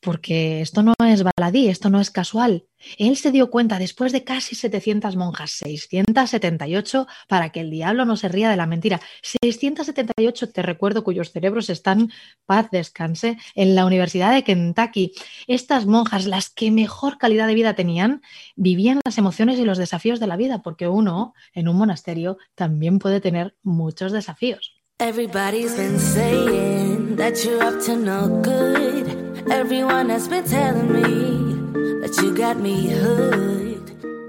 Porque 0.02 0.62
esto 0.62 0.84
no 0.84 0.94
es 1.06 1.24
baladí, 1.24 1.68
esto 1.68 1.90
no 1.90 2.00
es 2.02 2.10
casual. 2.10 2.66
Él 2.98 3.16
se 3.18 3.32
dio 3.32 3.52
cuenta 3.52 3.78
después 3.78 4.12
de 4.12 4.24
casi 4.24 4.56
700 4.56 5.16
monjas, 5.16 5.52
678, 5.52 7.08
para 7.28 7.50
que 7.52 7.62
el 7.62 7.70
diablo 7.70 8.06
no 8.06 8.18
se 8.18 8.28
ría 8.28 8.50
de 8.50 8.58
la 8.58 8.66
mentira. 8.66 9.00
678, 9.22 10.52
te 10.52 10.62
recuerdo, 10.64 11.04
cuyos 11.04 11.32
cerebros 11.32 11.70
están, 11.70 12.12
paz 12.46 12.70
descanse, 12.72 13.38
en 13.56 13.76
la 13.76 13.86
Universidad 13.86 14.34
de 14.34 14.44
Kentucky. 14.44 15.14
Estas 15.48 15.86
monjas, 15.86 16.26
las 16.26 16.50
que 16.50 16.72
mejor 16.72 17.18
calidad 17.20 17.48
de 17.48 17.56
vida 17.56 17.76
tenían, 17.76 18.22
vivían 18.56 19.00
las 19.06 19.18
emociones 19.18 19.60
y 19.60 19.66
los 19.66 19.78
desafíos 19.78 20.20
de 20.20 20.28
la 20.28 20.38
vida, 20.38 20.62
porque 20.64 20.88
uno 20.88 21.34
en 21.54 21.68
un 21.68 21.78
monasterio 21.78 22.38
también 22.56 22.98
puede 22.98 23.22
tener 23.22 23.56
muchos 23.62 24.12
desafíos. 24.12 24.82
Everybody's 25.00 25.76
been 25.76 25.98
saying 26.00 27.16
that 27.16 27.44
you're 27.44 27.64
up 27.64 27.84
to 27.86 27.96
no 27.96 28.28
good. 28.44 29.01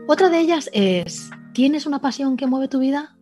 Otra 0.06 0.28
de 0.30 0.40
ellas 0.40 0.70
es, 0.72 1.30
¿tienes 1.52 1.86
una 1.86 2.00
pasión 2.00 2.36
que 2.36 2.46
mueve 2.46 2.68
tu 2.68 2.78
vida? 2.78 3.16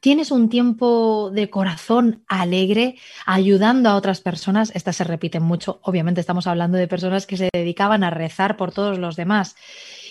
¿Tienes 0.00 0.30
un 0.30 0.48
tiempo 0.48 1.30
de 1.32 1.50
corazón 1.50 2.24
alegre 2.28 2.96
ayudando 3.26 3.88
a 3.88 3.96
otras 3.96 4.20
personas? 4.20 4.72
Estas 4.74 4.96
se 4.96 5.04
repiten 5.04 5.42
mucho. 5.42 5.80
Obviamente 5.82 6.20
estamos 6.20 6.46
hablando 6.46 6.78
de 6.78 6.88
personas 6.88 7.26
que 7.26 7.36
se 7.36 7.48
dedicaban 7.52 8.04
a 8.04 8.10
rezar 8.10 8.56
por 8.56 8.72
todos 8.72 8.98
los 8.98 9.16
demás. 9.16 9.56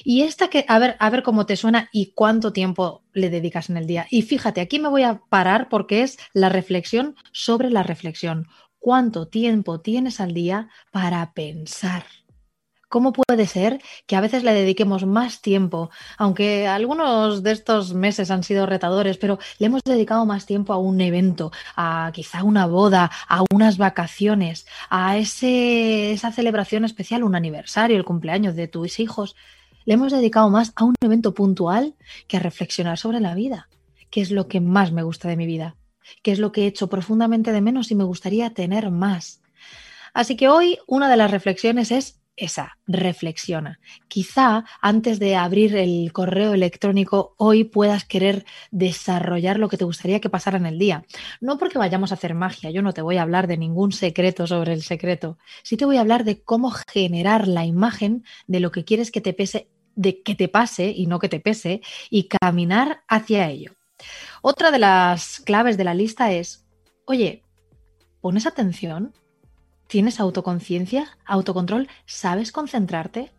Y 0.03 0.21
esta 0.21 0.49
que, 0.49 0.65
a 0.67 0.79
ver, 0.79 0.95
a 0.99 1.09
ver 1.09 1.23
cómo 1.23 1.45
te 1.45 1.57
suena 1.57 1.89
y 1.91 2.13
cuánto 2.13 2.53
tiempo 2.53 3.03
le 3.13 3.29
dedicas 3.29 3.69
en 3.69 3.77
el 3.77 3.87
día. 3.87 4.07
Y 4.09 4.21
fíjate, 4.21 4.61
aquí 4.61 4.79
me 4.79 4.89
voy 4.89 5.03
a 5.03 5.21
parar 5.29 5.69
porque 5.69 6.03
es 6.03 6.17
la 6.33 6.49
reflexión 6.49 7.15
sobre 7.31 7.69
la 7.69 7.83
reflexión. 7.83 8.47
¿Cuánto 8.87 9.27
tiempo 9.27 9.81
tienes 9.81 10.21
al 10.21 10.33
día 10.33 10.69
para 10.91 11.33
pensar? 11.33 12.05
¿Cómo 12.87 13.11
puede 13.11 13.45
ser 13.45 13.81
que 14.05 14.15
a 14.15 14.21
veces 14.21 14.45
le 14.45 14.53
dediquemos 14.53 15.05
más 15.05 15.41
tiempo, 15.41 15.89
aunque 16.17 16.69
algunos 16.69 17.43
de 17.43 17.51
estos 17.51 17.93
meses 17.93 18.31
han 18.31 18.43
sido 18.43 18.65
retadores, 18.65 19.17
pero 19.17 19.39
le 19.59 19.65
hemos 19.65 19.81
dedicado 19.83 20.25
más 20.25 20.45
tiempo 20.45 20.71
a 20.71 20.77
un 20.77 21.01
evento, 21.01 21.51
a 21.75 22.11
quizá 22.13 22.43
una 22.45 22.65
boda, 22.65 23.11
a 23.27 23.43
unas 23.51 23.77
vacaciones, 23.77 24.65
a 24.89 25.17
ese, 25.17 26.13
esa 26.13 26.31
celebración 26.31 26.85
especial, 26.85 27.25
un 27.25 27.35
aniversario, 27.35 27.97
el 27.97 28.05
cumpleaños 28.05 28.55
de 28.55 28.69
tus 28.69 29.01
hijos? 29.01 29.35
le 29.83 29.95
hemos 29.95 30.13
dedicado 30.13 30.49
más 30.49 30.71
a 30.77 30.85
un 30.85 30.95
evento 31.01 31.33
puntual 31.33 31.95
que 32.29 32.37
a 32.37 32.39
reflexionar 32.39 32.97
sobre 32.97 33.19
la 33.19 33.35
vida, 33.35 33.67
que 34.09 34.21
es 34.21 34.31
lo 34.31 34.47
que 34.47 34.61
más 34.61 34.93
me 34.93 35.03
gusta 35.03 35.27
de 35.27 35.35
mi 35.35 35.45
vida, 35.45 35.75
que 36.23 36.31
es 36.31 36.39
lo 36.39 36.51
que 36.51 36.63
he 36.63 36.67
hecho 36.67 36.89
profundamente 36.89 37.51
de 37.51 37.61
menos 37.61 37.91
y 37.91 37.95
me 37.95 38.03
gustaría 38.03 38.53
tener 38.53 38.91
más. 38.91 39.41
Así 40.13 40.35
que 40.35 40.49
hoy 40.49 40.79
una 40.87 41.09
de 41.09 41.17
las 41.17 41.31
reflexiones 41.31 41.91
es 41.91 42.19
esa, 42.37 42.77
reflexiona. 42.85 43.79
Quizá 44.07 44.63
antes 44.81 45.19
de 45.19 45.35
abrir 45.35 45.75
el 45.75 46.13
correo 46.13 46.53
electrónico 46.53 47.33
hoy 47.37 47.63
puedas 47.63 48.05
querer 48.05 48.45
desarrollar 48.71 49.59
lo 49.59 49.69
que 49.69 49.77
te 49.77 49.85
gustaría 49.85 50.21
que 50.21 50.29
pasara 50.29 50.57
en 50.57 50.67
el 50.67 50.77
día. 50.77 51.03
No 51.41 51.57
porque 51.57 51.79
vayamos 51.79 52.11
a 52.11 52.15
hacer 52.15 52.35
magia, 52.35 52.69
yo 52.69 52.83
no 52.83 52.93
te 52.93 53.01
voy 53.01 53.17
a 53.17 53.23
hablar 53.23 53.47
de 53.47 53.57
ningún 53.57 53.91
secreto 53.91 54.45
sobre 54.45 54.73
el 54.73 54.83
secreto, 54.83 55.37
sí 55.63 55.77
te 55.77 55.85
voy 55.85 55.97
a 55.97 56.01
hablar 56.01 56.23
de 56.23 56.41
cómo 56.43 56.71
generar 56.71 57.47
la 57.47 57.65
imagen 57.65 58.23
de 58.45 58.59
lo 58.59 58.71
que 58.71 58.85
quieres 58.85 59.11
que 59.11 59.21
te 59.21 59.33
pese 59.33 59.67
de 59.95 60.21
que 60.21 60.35
te 60.35 60.47
pase 60.47 60.93
y 60.95 61.07
no 61.07 61.17
que 61.17 61.27
te 61.27 61.39
pese 61.39 61.81
y 62.11 62.27
caminar 62.27 63.01
hacia 63.07 63.49
ello. 63.49 63.76
Otra 64.41 64.71
de 64.71 64.79
las 64.79 65.39
claves 65.41 65.77
de 65.77 65.83
la 65.83 65.93
lista 65.93 66.31
es, 66.31 66.65
oye, 67.05 67.43
¿pones 68.21 68.45
atención? 68.45 69.13
¿Tienes 69.87 70.19
autoconciencia, 70.19 71.17
autocontrol? 71.25 71.87
¿Sabes 72.05 72.51
concentrarte? 72.51 73.31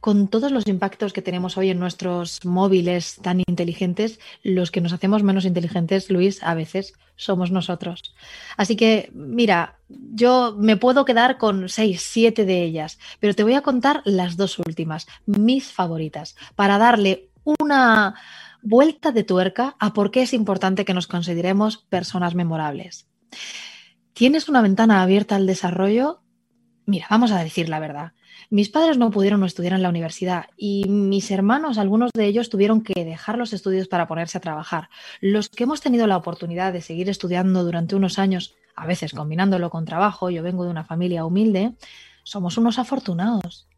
con 0.00 0.28
todos 0.28 0.50
los 0.50 0.66
impactos 0.66 1.12
que 1.12 1.22
tenemos 1.22 1.56
hoy 1.58 1.70
en 1.70 1.78
nuestros 1.78 2.44
móviles 2.44 3.16
tan 3.22 3.42
inteligentes, 3.46 4.18
los 4.42 4.70
que 4.70 4.80
nos 4.80 4.92
hacemos 4.92 5.22
menos 5.22 5.44
inteligentes, 5.44 6.10
Luis, 6.10 6.42
a 6.42 6.54
veces 6.54 6.94
somos 7.16 7.50
nosotros. 7.50 8.14
Así 8.56 8.76
que, 8.76 9.10
mira, 9.12 9.78
yo 9.88 10.56
me 10.58 10.76
puedo 10.78 11.04
quedar 11.04 11.36
con 11.36 11.68
seis, 11.68 12.02
siete 12.02 12.46
de 12.46 12.62
ellas, 12.62 12.98
pero 13.20 13.34
te 13.34 13.42
voy 13.42 13.54
a 13.54 13.60
contar 13.60 14.00
las 14.06 14.38
dos 14.38 14.58
últimas, 14.58 15.06
mis 15.26 15.70
favoritas, 15.70 16.34
para 16.56 16.78
darle 16.78 17.28
una 17.44 18.14
vuelta 18.62 19.12
de 19.12 19.24
tuerca 19.24 19.76
a 19.78 19.92
por 19.92 20.10
qué 20.10 20.22
es 20.22 20.32
importante 20.32 20.84
que 20.84 20.94
nos 20.94 21.06
consideremos 21.06 21.78
personas 21.78 22.34
memorables. 22.34 23.08
¿Tienes 24.12 24.48
una 24.48 24.62
ventana 24.62 25.02
abierta 25.02 25.36
al 25.36 25.46
desarrollo? 25.46 26.22
Mira, 26.86 27.06
vamos 27.08 27.30
a 27.30 27.42
decir 27.42 27.68
la 27.68 27.78
verdad. 27.78 28.12
Mis 28.50 28.68
padres 28.68 28.98
no 28.98 29.10
pudieron 29.10 29.44
estudiar 29.44 29.74
en 29.74 29.82
la 29.82 29.88
universidad 29.88 30.46
y 30.56 30.84
mis 30.88 31.30
hermanos, 31.30 31.78
algunos 31.78 32.10
de 32.12 32.26
ellos, 32.26 32.50
tuvieron 32.50 32.82
que 32.82 33.04
dejar 33.04 33.38
los 33.38 33.52
estudios 33.52 33.86
para 33.86 34.08
ponerse 34.08 34.38
a 34.38 34.40
trabajar. 34.40 34.88
Los 35.20 35.48
que 35.48 35.64
hemos 35.64 35.80
tenido 35.80 36.06
la 36.06 36.16
oportunidad 36.16 36.72
de 36.72 36.80
seguir 36.80 37.08
estudiando 37.08 37.62
durante 37.64 37.94
unos 37.94 38.18
años, 38.18 38.56
a 38.74 38.86
veces 38.86 39.12
combinándolo 39.12 39.70
con 39.70 39.84
trabajo, 39.84 40.30
yo 40.30 40.42
vengo 40.42 40.64
de 40.64 40.70
una 40.70 40.84
familia 40.84 41.24
humilde, 41.24 41.74
somos 42.24 42.58
unos 42.58 42.78
afortunados. 42.78 43.69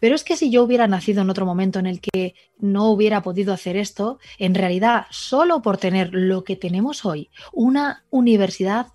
Pero 0.00 0.14
es 0.14 0.24
que 0.24 0.36
si 0.36 0.50
yo 0.50 0.62
hubiera 0.62 0.86
nacido 0.86 1.22
en 1.22 1.30
otro 1.30 1.46
momento 1.46 1.78
en 1.78 1.86
el 1.86 2.00
que 2.00 2.34
no 2.58 2.90
hubiera 2.90 3.22
podido 3.22 3.52
hacer 3.52 3.76
esto, 3.76 4.18
en 4.38 4.54
realidad, 4.54 5.06
solo 5.10 5.62
por 5.62 5.78
tener 5.78 6.10
lo 6.12 6.44
que 6.44 6.56
tenemos 6.56 7.04
hoy, 7.04 7.30
una 7.52 8.04
universidad 8.10 8.88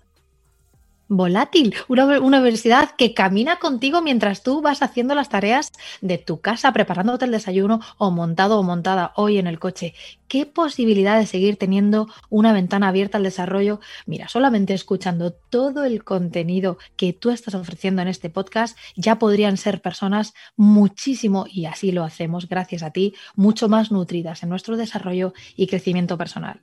volátil, 1.10 1.74
una, 1.88 2.20
universidad 2.20 2.92
que 2.92 3.12
camina 3.12 3.56
contigo 3.56 4.00
mientras 4.00 4.42
tú 4.44 4.62
vas 4.62 4.80
haciendo 4.80 5.14
las 5.14 5.28
tareas 5.28 5.72
de 6.00 6.18
tu 6.18 6.40
casa, 6.40 6.72
preparándote 6.72 7.24
el 7.24 7.32
desayuno 7.32 7.80
o 7.98 8.12
montado 8.12 8.58
o 8.58 8.62
montada 8.62 9.12
hoy 9.16 9.38
en 9.38 9.48
el 9.48 9.58
coche. 9.58 9.92
¿Qué 10.28 10.46
posibilidad 10.46 11.18
de 11.18 11.26
seguir 11.26 11.56
teniendo 11.56 12.06
una 12.30 12.52
ventana 12.52 12.88
abierta 12.88 13.18
al 13.18 13.24
desarrollo? 13.24 13.80
Mira, 14.06 14.28
solamente 14.28 14.72
escuchando 14.72 15.32
todo 15.32 15.84
el 15.84 16.04
contenido 16.04 16.78
que 16.96 17.12
tú 17.12 17.30
estás 17.30 17.54
ofreciendo 17.56 18.02
en 18.02 18.08
este 18.08 18.30
podcast, 18.30 18.78
ya 18.94 19.18
podrían 19.18 19.56
ser 19.56 19.82
personas 19.82 20.32
muchísimo, 20.56 21.46
y 21.50 21.66
así 21.66 21.90
lo 21.90 22.04
hacemos 22.04 22.48
gracias 22.48 22.84
a 22.84 22.92
ti, 22.92 23.14
mucho 23.34 23.68
más 23.68 23.90
nutridas 23.90 24.44
en 24.44 24.48
nuestro 24.48 24.76
desarrollo 24.76 25.34
y 25.56 25.66
crecimiento 25.66 26.16
personal. 26.16 26.62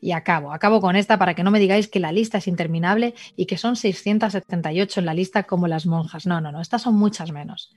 Y 0.00 0.12
acabo, 0.12 0.52
acabo 0.52 0.80
con 0.80 0.96
esta 0.96 1.18
para 1.18 1.34
que 1.34 1.42
no 1.42 1.50
me 1.50 1.60
digáis 1.60 1.88
que 1.88 2.00
la 2.00 2.12
lista 2.12 2.38
es 2.38 2.48
interminable 2.48 3.14
y 3.36 3.46
que 3.46 3.58
son 3.58 3.76
678 3.76 5.00
en 5.00 5.06
la 5.06 5.14
lista 5.14 5.44
como 5.44 5.68
las 5.68 5.86
monjas. 5.86 6.26
No, 6.26 6.40
no, 6.40 6.52
no, 6.52 6.60
estas 6.60 6.82
son 6.82 6.96
muchas 6.96 7.32
menos. 7.32 7.74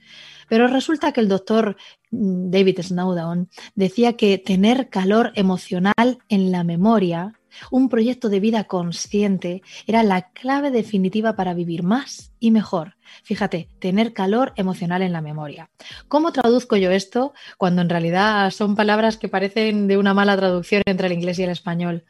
Pero 0.47 0.67
resulta 0.67 1.11
que 1.11 1.21
el 1.21 1.27
doctor 1.27 1.77
mm, 2.11 2.49
David 2.49 2.81
Snowdown 2.81 3.49
decía 3.75 4.13
que 4.13 4.37
tener 4.37 4.89
calor 4.89 5.31
emocional 5.35 6.19
en 6.29 6.51
la 6.51 6.63
memoria 6.63 7.33
un 7.71 7.89
proyecto 7.89 8.29
de 8.29 8.39
vida 8.39 8.65
consciente 8.65 9.61
era 9.87 10.03
la 10.03 10.29
clave 10.31 10.71
definitiva 10.71 11.35
para 11.35 11.53
vivir 11.53 11.83
más 11.83 12.31
y 12.39 12.51
mejor. 12.51 12.95
Fíjate, 13.23 13.69
tener 13.79 14.13
calor 14.13 14.53
emocional 14.55 15.01
en 15.01 15.13
la 15.13 15.21
memoria. 15.21 15.69
¿Cómo 16.07 16.31
traduzco 16.31 16.75
yo 16.75 16.91
esto 16.91 17.33
cuando 17.57 17.81
en 17.81 17.89
realidad 17.89 18.51
son 18.51 18.75
palabras 18.75 19.17
que 19.17 19.29
parecen 19.29 19.87
de 19.87 19.97
una 19.97 20.13
mala 20.13 20.35
traducción 20.35 20.83
entre 20.85 21.07
el 21.07 21.13
inglés 21.13 21.39
y 21.39 21.43
el 21.43 21.49
español? 21.49 22.03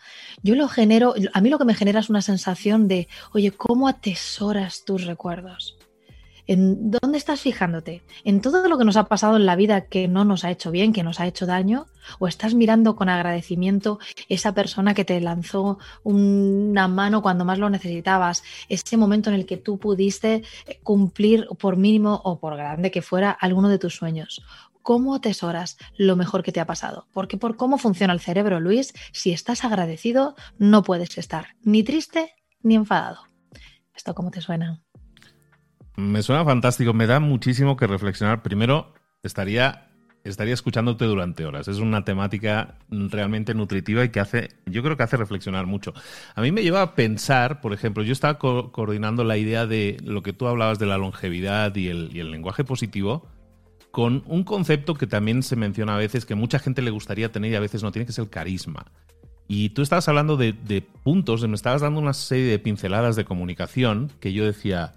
Yo 0.44 0.56
lo 0.56 0.68
genero, 0.68 1.14
a 1.34 1.42
mí 1.42 1.50
lo 1.50 1.58
que 1.58 1.66
me 1.66 1.76
genera 1.76 2.00
es 2.00 2.10
una 2.10 2.22
sensación 2.22 2.88
de, 2.88 3.08
oye, 3.34 3.52
¿cómo 3.52 3.88
atesoras 3.88 4.84
tus 4.86 5.06
recuerdos? 5.06 5.78
¿En 6.48 6.92
dónde 6.92 7.18
estás 7.18 7.42
fijándote? 7.42 8.04
¿En 8.24 8.40
todo 8.40 8.68
lo 8.68 8.78
que 8.78 8.86
nos 8.86 8.98
ha 8.98 9.06
pasado 9.06 9.36
en 9.36 9.48
la 9.48 9.56
vida 9.56 9.88
que 9.88 10.08
no 10.08 10.26
nos 10.26 10.44
ha 10.44 10.52
hecho 10.52 10.70
bien, 10.70 10.94
que 10.94 11.02
nos 11.04 11.20
ha 11.20 11.26
hecho 11.26 11.48
daño? 11.48 11.88
¿O 12.20 12.28
estás 12.28 12.54
mirando 12.54 12.96
con 12.96 13.10
agradecimiento 13.10 13.98
esa 14.30 14.54
persona 14.54 14.94
que 14.94 15.06
te 15.06 15.20
lanzó 15.22 15.80
una 16.04 16.88
mano 16.88 17.24
cuando 17.24 17.46
más 17.46 17.58
lo 17.58 17.72
necesitabas? 17.72 18.44
Ese 18.70 18.96
momento 18.96 19.32
en 19.32 19.36
el 19.38 19.48
que 19.48 19.58
tú 19.58 19.80
pudiste 19.80 20.44
eh, 20.68 20.80
cumplir 20.84 21.48
por 21.58 21.78
mínimo 21.78 22.22
o 22.24 22.40
por 22.40 22.56
grande 22.56 22.92
que 22.92 23.02
fuera 23.02 23.32
alguno 23.32 23.68
de 23.70 23.80
tus 23.80 23.96
sueños. 23.96 24.44
¿Cómo 24.84 25.16
atesoras 25.16 25.78
lo 25.98 26.16
mejor 26.16 26.44
que 26.44 26.52
te 26.52 26.60
ha 26.60 26.68
pasado? 26.68 27.08
Porque 27.12 27.38
por 27.38 27.58
cómo 27.58 27.80
funciona 27.80 28.14
el 28.14 28.20
cerebro, 28.20 28.60
Luis, 28.60 28.94
si 29.14 29.32
estás 29.32 29.64
agradecido, 29.64 30.36
no 30.60 30.84
puedes 30.84 31.18
estar 31.18 31.56
ni 31.64 31.82
triste 31.82 32.36
ni 32.62 32.76
enfadado. 32.76 33.22
¿Esto 33.96 34.14
cómo 34.14 34.30
te 34.30 34.42
suena? 34.42 34.85
Me 35.98 36.22
suena 36.24 36.44
fantástico, 36.44 36.94
me 36.94 37.08
da 37.08 37.20
muchísimo 37.20 37.78
que 37.78 37.88
reflexionar. 37.88 38.42
Primero, 38.42 38.94
estaría, 39.24 39.88
estaría 40.26 40.54
escuchándote 40.54 41.06
durante 41.06 41.46
horas. 41.46 41.70
Es 41.70 41.78
una 41.78 42.04
temática 42.04 42.80
realmente 42.90 43.54
nutritiva 43.54 44.04
y 44.04 44.10
que 44.10 44.20
hace, 44.20 44.50
yo 44.66 44.84
creo 44.84 44.98
que 44.98 45.04
hace 45.04 45.16
reflexionar 45.16 45.68
mucho. 45.68 45.94
A 46.36 46.42
mí 46.42 46.52
me 46.52 46.64
lleva 46.64 46.82
a 46.82 46.96
pensar, 46.96 47.62
por 47.62 47.72
ejemplo, 47.72 48.04
yo 48.04 48.12
estaba 48.12 48.38
coordinando 48.38 49.24
la 49.24 49.38
idea 49.38 49.66
de 49.66 49.98
lo 50.04 50.22
que 50.22 50.34
tú 50.34 50.48
hablabas 50.48 50.80
de 50.80 50.86
la 50.86 50.98
longevidad 50.98 51.74
y 51.76 51.88
el, 51.88 52.32
lenguaje 52.32 52.64
positivo 52.66 53.28
con 53.92 54.24
un 54.26 54.44
concepto 54.44 54.96
que 54.96 55.08
también 55.08 55.42
se 55.42 55.56
menciona 55.56 55.96
a 55.96 55.98
veces 55.98 56.26
que 56.26 56.36
mucha 56.36 56.60
gente 56.60 56.82
le 56.82 56.92
gustaría 56.92 57.32
tener 57.32 57.54
y 57.54 57.56
a 57.56 57.62
veces 57.62 57.82
no 57.82 57.94
tiene, 57.94 58.06
que 58.06 58.12
ser 58.12 58.26
el 58.26 58.30
carisma. 58.30 58.88
Y 59.48 59.70
tú 59.70 59.82
estabas 59.82 60.10
hablando 60.10 60.36
de, 60.36 60.52
de 60.52 60.82
puntos, 60.82 61.48
me 61.48 61.56
estabas 61.56 61.82
dando 61.82 62.02
una 62.02 62.14
serie 62.14 62.48
de 62.48 62.60
pinceladas 62.60 63.16
de 63.16 63.24
comunicación 63.24 64.12
que 64.20 64.34
yo 64.34 64.44
decía, 64.44 64.96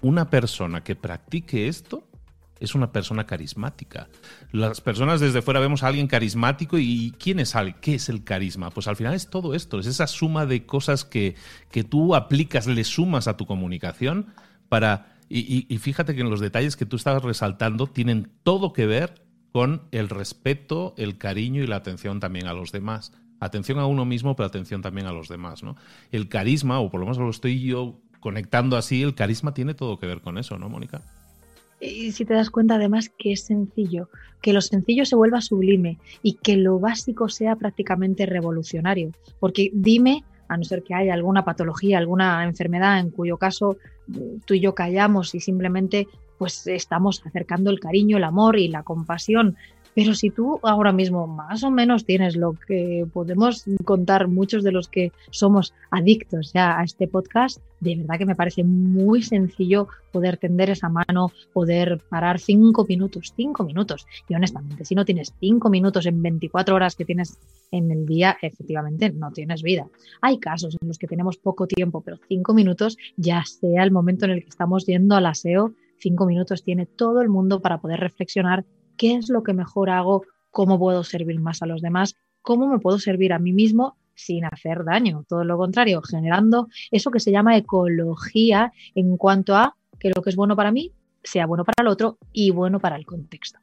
una 0.00 0.30
persona 0.30 0.82
que 0.82 0.96
practique 0.96 1.68
esto 1.68 2.08
es 2.60 2.74
una 2.74 2.92
persona 2.92 3.26
carismática. 3.26 4.08
Las 4.52 4.80
personas 4.80 5.20
desde 5.20 5.42
fuera 5.42 5.60
vemos 5.60 5.82
a 5.82 5.88
alguien 5.88 6.06
carismático 6.06 6.78
y 6.78 7.14
¿quién 7.18 7.40
es 7.40 7.54
alguien? 7.54 7.76
¿Qué 7.80 7.94
es 7.94 8.08
el 8.08 8.24
carisma? 8.24 8.70
Pues 8.70 8.88
al 8.88 8.96
final 8.96 9.14
es 9.14 9.30
todo 9.30 9.54
esto, 9.54 9.78
es 9.78 9.86
esa 9.86 10.06
suma 10.06 10.46
de 10.46 10.66
cosas 10.66 11.04
que, 11.04 11.36
que 11.70 11.84
tú 11.84 12.14
aplicas, 12.14 12.66
le 12.66 12.84
sumas 12.84 13.28
a 13.28 13.36
tu 13.36 13.46
comunicación 13.46 14.34
para... 14.68 15.14
Y, 15.30 15.76
fíjate 15.76 16.14
que 16.14 16.22
en 16.22 16.30
los 16.30 16.40
detalles 16.40 16.74
que 16.74 16.86
tú 16.86 16.96
estabas 16.96 17.22
resaltando 17.22 17.86
tienen 17.86 18.32
todo 18.44 18.72
que 18.72 18.86
ver 18.86 19.26
con 19.52 19.82
el 19.90 20.08
respeto, 20.08 20.94
el 20.96 21.18
cariño 21.18 21.62
y 21.62 21.66
la 21.66 21.76
atención 21.76 22.18
también 22.18 22.46
a 22.46 22.54
los 22.54 22.72
demás. 22.72 23.12
Atención 23.38 23.78
a 23.78 23.84
uno 23.84 24.06
mismo, 24.06 24.36
pero 24.36 24.46
atención 24.46 24.80
también 24.80 25.06
a 25.06 25.12
los 25.12 25.28
demás. 25.28 25.62
¿no? 25.62 25.76
El 26.12 26.30
carisma, 26.30 26.80
o 26.80 26.90
por 26.90 27.00
lo 27.00 27.06
menos 27.06 27.18
lo 27.18 27.28
estoy 27.28 27.60
yo 27.60 28.00
conectando 28.20 28.76
así, 28.76 29.02
el 29.02 29.14
carisma 29.14 29.54
tiene 29.54 29.74
todo 29.74 29.98
que 29.98 30.06
ver 30.06 30.20
con 30.20 30.38
eso, 30.38 30.58
¿no, 30.58 30.68
Mónica? 30.68 31.02
Y 31.80 32.12
si 32.12 32.24
te 32.24 32.34
das 32.34 32.50
cuenta 32.50 32.74
además 32.74 33.10
que 33.16 33.32
es 33.32 33.44
sencillo, 33.44 34.08
que 34.42 34.52
lo 34.52 34.60
sencillo 34.60 35.04
se 35.04 35.16
vuelva 35.16 35.40
sublime 35.40 35.98
y 36.22 36.34
que 36.34 36.56
lo 36.56 36.80
básico 36.80 37.28
sea 37.28 37.56
prácticamente 37.56 38.26
revolucionario. 38.26 39.12
Porque 39.38 39.70
dime, 39.72 40.24
a 40.48 40.56
no 40.56 40.64
ser 40.64 40.82
que 40.82 40.94
haya 40.94 41.14
alguna 41.14 41.44
patología, 41.44 41.98
alguna 41.98 42.44
enfermedad 42.44 42.98
en 42.98 43.10
cuyo 43.10 43.36
caso 43.36 43.76
mm, 44.08 44.40
tú 44.44 44.54
y 44.54 44.60
yo 44.60 44.74
callamos 44.74 45.34
y 45.34 45.40
simplemente 45.40 46.08
pues 46.38 46.66
estamos 46.68 47.20
acercando 47.26 47.70
el 47.70 47.80
cariño, 47.80 48.16
el 48.16 48.24
amor 48.24 48.58
y 48.58 48.68
la 48.68 48.84
compasión 48.84 49.56
pero 49.98 50.14
si 50.14 50.30
tú 50.30 50.60
ahora 50.62 50.92
mismo 50.92 51.26
más 51.26 51.64
o 51.64 51.72
menos 51.72 52.04
tienes 52.04 52.36
lo 52.36 52.52
que 52.52 53.04
podemos 53.12 53.64
contar 53.84 54.28
muchos 54.28 54.62
de 54.62 54.70
los 54.70 54.86
que 54.86 55.10
somos 55.30 55.74
adictos 55.90 56.52
ya 56.52 56.78
a 56.78 56.84
este 56.84 57.08
podcast, 57.08 57.58
de 57.80 57.96
verdad 57.96 58.16
que 58.16 58.24
me 58.24 58.36
parece 58.36 58.62
muy 58.62 59.22
sencillo 59.22 59.88
poder 60.12 60.36
tender 60.36 60.70
esa 60.70 60.88
mano, 60.88 61.32
poder 61.52 62.00
parar 62.08 62.38
cinco 62.38 62.86
minutos, 62.88 63.32
cinco 63.34 63.64
minutos. 63.64 64.06
Y 64.28 64.36
honestamente, 64.36 64.84
si 64.84 64.94
no 64.94 65.04
tienes 65.04 65.34
cinco 65.40 65.68
minutos 65.68 66.06
en 66.06 66.22
24 66.22 66.76
horas 66.76 66.94
que 66.94 67.04
tienes 67.04 67.36
en 67.72 67.90
el 67.90 68.06
día, 68.06 68.38
efectivamente 68.40 69.10
no 69.10 69.32
tienes 69.32 69.64
vida. 69.64 69.88
Hay 70.20 70.38
casos 70.38 70.76
en 70.80 70.86
los 70.86 70.98
que 70.98 71.08
tenemos 71.08 71.38
poco 71.38 71.66
tiempo, 71.66 72.02
pero 72.02 72.18
cinco 72.28 72.54
minutos, 72.54 72.98
ya 73.16 73.42
sea 73.44 73.82
el 73.82 73.90
momento 73.90 74.26
en 74.26 74.30
el 74.30 74.42
que 74.44 74.50
estamos 74.50 74.86
yendo 74.86 75.16
al 75.16 75.26
aseo, 75.26 75.72
cinco 75.98 76.24
minutos 76.24 76.62
tiene 76.62 76.86
todo 76.86 77.20
el 77.20 77.28
mundo 77.28 77.58
para 77.58 77.78
poder 77.78 77.98
reflexionar 77.98 78.64
qué 78.98 79.14
es 79.14 79.30
lo 79.30 79.42
que 79.42 79.54
mejor 79.54 79.88
hago, 79.88 80.24
cómo 80.50 80.78
puedo 80.78 81.04
servir 81.04 81.40
más 81.40 81.62
a 81.62 81.66
los 81.66 81.80
demás, 81.80 82.16
cómo 82.42 82.68
me 82.68 82.78
puedo 82.78 82.98
servir 82.98 83.32
a 83.32 83.38
mí 83.38 83.52
mismo 83.52 83.96
sin 84.14 84.44
hacer 84.44 84.84
daño. 84.84 85.24
Todo 85.28 85.44
lo 85.44 85.56
contrario, 85.56 86.02
generando 86.02 86.68
eso 86.90 87.10
que 87.10 87.20
se 87.20 87.30
llama 87.30 87.56
ecología 87.56 88.72
en 88.94 89.16
cuanto 89.16 89.56
a 89.56 89.76
que 89.98 90.10
lo 90.14 90.22
que 90.22 90.30
es 90.30 90.36
bueno 90.36 90.56
para 90.56 90.72
mí 90.72 90.92
sea 91.22 91.46
bueno 91.46 91.64
para 91.64 91.82
el 91.82 91.88
otro 91.88 92.18
y 92.32 92.50
bueno 92.50 92.80
para 92.80 92.96
el 92.96 93.06
contexto. 93.06 93.58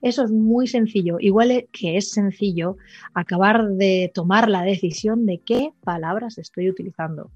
Eso 0.00 0.22
es 0.24 0.30
muy 0.30 0.68
sencillo, 0.68 1.18
igual 1.20 1.68
que 1.72 1.96
es 1.96 2.12
sencillo 2.12 2.76
acabar 3.14 3.68
de 3.68 4.10
tomar 4.14 4.48
la 4.48 4.62
decisión 4.62 5.26
de 5.26 5.38
qué 5.38 5.72
palabras 5.82 6.38
estoy 6.38 6.70
utilizando. 6.70 7.30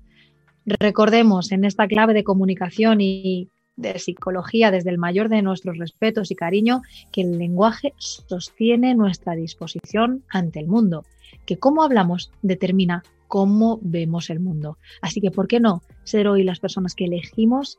Recordemos 0.64 1.50
en 1.50 1.64
esta 1.64 1.88
clave 1.88 2.14
de 2.14 2.22
comunicación 2.22 3.00
y 3.00 3.50
de 3.76 3.98
psicología 3.98 4.70
desde 4.70 4.90
el 4.90 4.98
mayor 4.98 5.28
de 5.28 5.42
nuestros 5.42 5.78
respetos 5.78 6.30
y 6.30 6.34
cariño 6.34 6.82
que 7.10 7.22
el 7.22 7.38
lenguaje 7.38 7.94
sostiene 7.98 8.94
nuestra 8.94 9.34
disposición 9.34 10.24
ante 10.28 10.60
el 10.60 10.66
mundo, 10.66 11.04
que 11.46 11.58
cómo 11.58 11.82
hablamos 11.82 12.30
determina 12.42 13.02
cómo 13.28 13.78
vemos 13.82 14.28
el 14.28 14.40
mundo. 14.40 14.76
Así 15.00 15.20
que, 15.20 15.30
¿por 15.30 15.48
qué 15.48 15.58
no 15.58 15.82
ser 16.04 16.28
hoy 16.28 16.44
las 16.44 16.60
personas 16.60 16.94
que 16.94 17.06
elegimos 17.06 17.78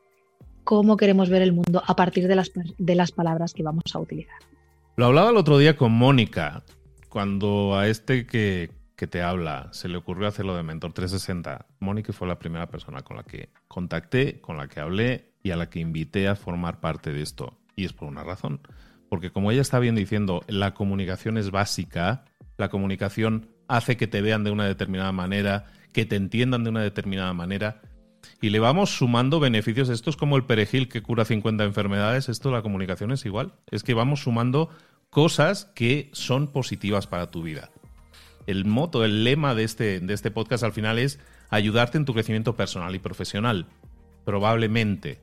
cómo 0.64 0.96
queremos 0.96 1.28
ver 1.28 1.42
el 1.42 1.52
mundo 1.52 1.82
a 1.86 1.94
partir 1.94 2.26
de 2.26 2.34
las, 2.34 2.50
de 2.78 2.94
las 2.94 3.12
palabras 3.12 3.54
que 3.54 3.62
vamos 3.62 3.84
a 3.94 4.00
utilizar? 4.00 4.38
Lo 4.96 5.06
hablaba 5.06 5.30
el 5.30 5.36
otro 5.36 5.58
día 5.58 5.76
con 5.76 5.92
Mónica, 5.92 6.64
cuando 7.08 7.76
a 7.76 7.86
este 7.86 8.26
que, 8.26 8.70
que 8.96 9.06
te 9.06 9.22
habla 9.22 9.68
se 9.72 9.88
le 9.88 9.96
ocurrió 9.96 10.28
hacerlo 10.28 10.56
de 10.56 10.62
Mentor 10.62 10.92
360. 10.92 11.66
Mónica 11.80 12.12
fue 12.12 12.28
la 12.28 12.38
primera 12.38 12.68
persona 12.68 13.02
con 13.02 13.16
la 13.16 13.24
que 13.24 13.50
contacté, 13.68 14.40
con 14.40 14.56
la 14.56 14.68
que 14.68 14.80
hablé 14.80 15.32
y 15.42 15.50
a 15.50 15.56
la 15.56 15.68
que 15.68 15.80
invité 15.80 16.28
a 16.28 16.36
formar 16.36 16.80
parte 16.80 17.12
de 17.12 17.22
esto. 17.22 17.58
Y 17.76 17.84
es 17.84 17.92
por 17.92 18.08
una 18.08 18.22
razón. 18.22 18.60
Porque 19.08 19.30
como 19.30 19.50
ella 19.50 19.62
está 19.62 19.78
bien 19.78 19.94
diciendo, 19.94 20.42
la 20.48 20.74
comunicación 20.74 21.38
es 21.38 21.50
básica, 21.50 22.24
la 22.56 22.68
comunicación 22.68 23.48
hace 23.68 23.96
que 23.96 24.06
te 24.06 24.22
vean 24.22 24.44
de 24.44 24.50
una 24.50 24.66
determinada 24.66 25.12
manera, 25.12 25.66
que 25.92 26.06
te 26.06 26.16
entiendan 26.16 26.64
de 26.64 26.70
una 26.70 26.82
determinada 26.82 27.32
manera, 27.32 27.80
y 28.40 28.50
le 28.50 28.60
vamos 28.60 28.96
sumando 28.96 29.40
beneficios. 29.40 29.88
Esto 29.88 30.10
es 30.10 30.16
como 30.16 30.36
el 30.36 30.44
perejil 30.44 30.88
que 30.88 31.02
cura 31.02 31.24
50 31.24 31.64
enfermedades, 31.64 32.28
esto 32.28 32.50
la 32.50 32.62
comunicación 32.62 33.10
es 33.12 33.24
igual. 33.26 33.54
Es 33.70 33.82
que 33.82 33.94
vamos 33.94 34.20
sumando 34.20 34.70
cosas 35.10 35.66
que 35.74 36.10
son 36.12 36.48
positivas 36.48 37.06
para 37.06 37.30
tu 37.30 37.42
vida. 37.42 37.70
El 38.46 38.64
moto, 38.64 39.04
el 39.04 39.24
lema 39.24 39.54
de 39.54 39.64
este, 39.64 40.00
de 40.00 40.14
este 40.14 40.30
podcast 40.30 40.64
al 40.64 40.72
final 40.72 40.98
es 40.98 41.18
ayudarte 41.50 41.98
en 41.98 42.04
tu 42.04 42.14
crecimiento 42.14 42.56
personal 42.56 42.94
y 42.94 42.98
profesional. 42.98 43.66
Probablemente 44.24 45.20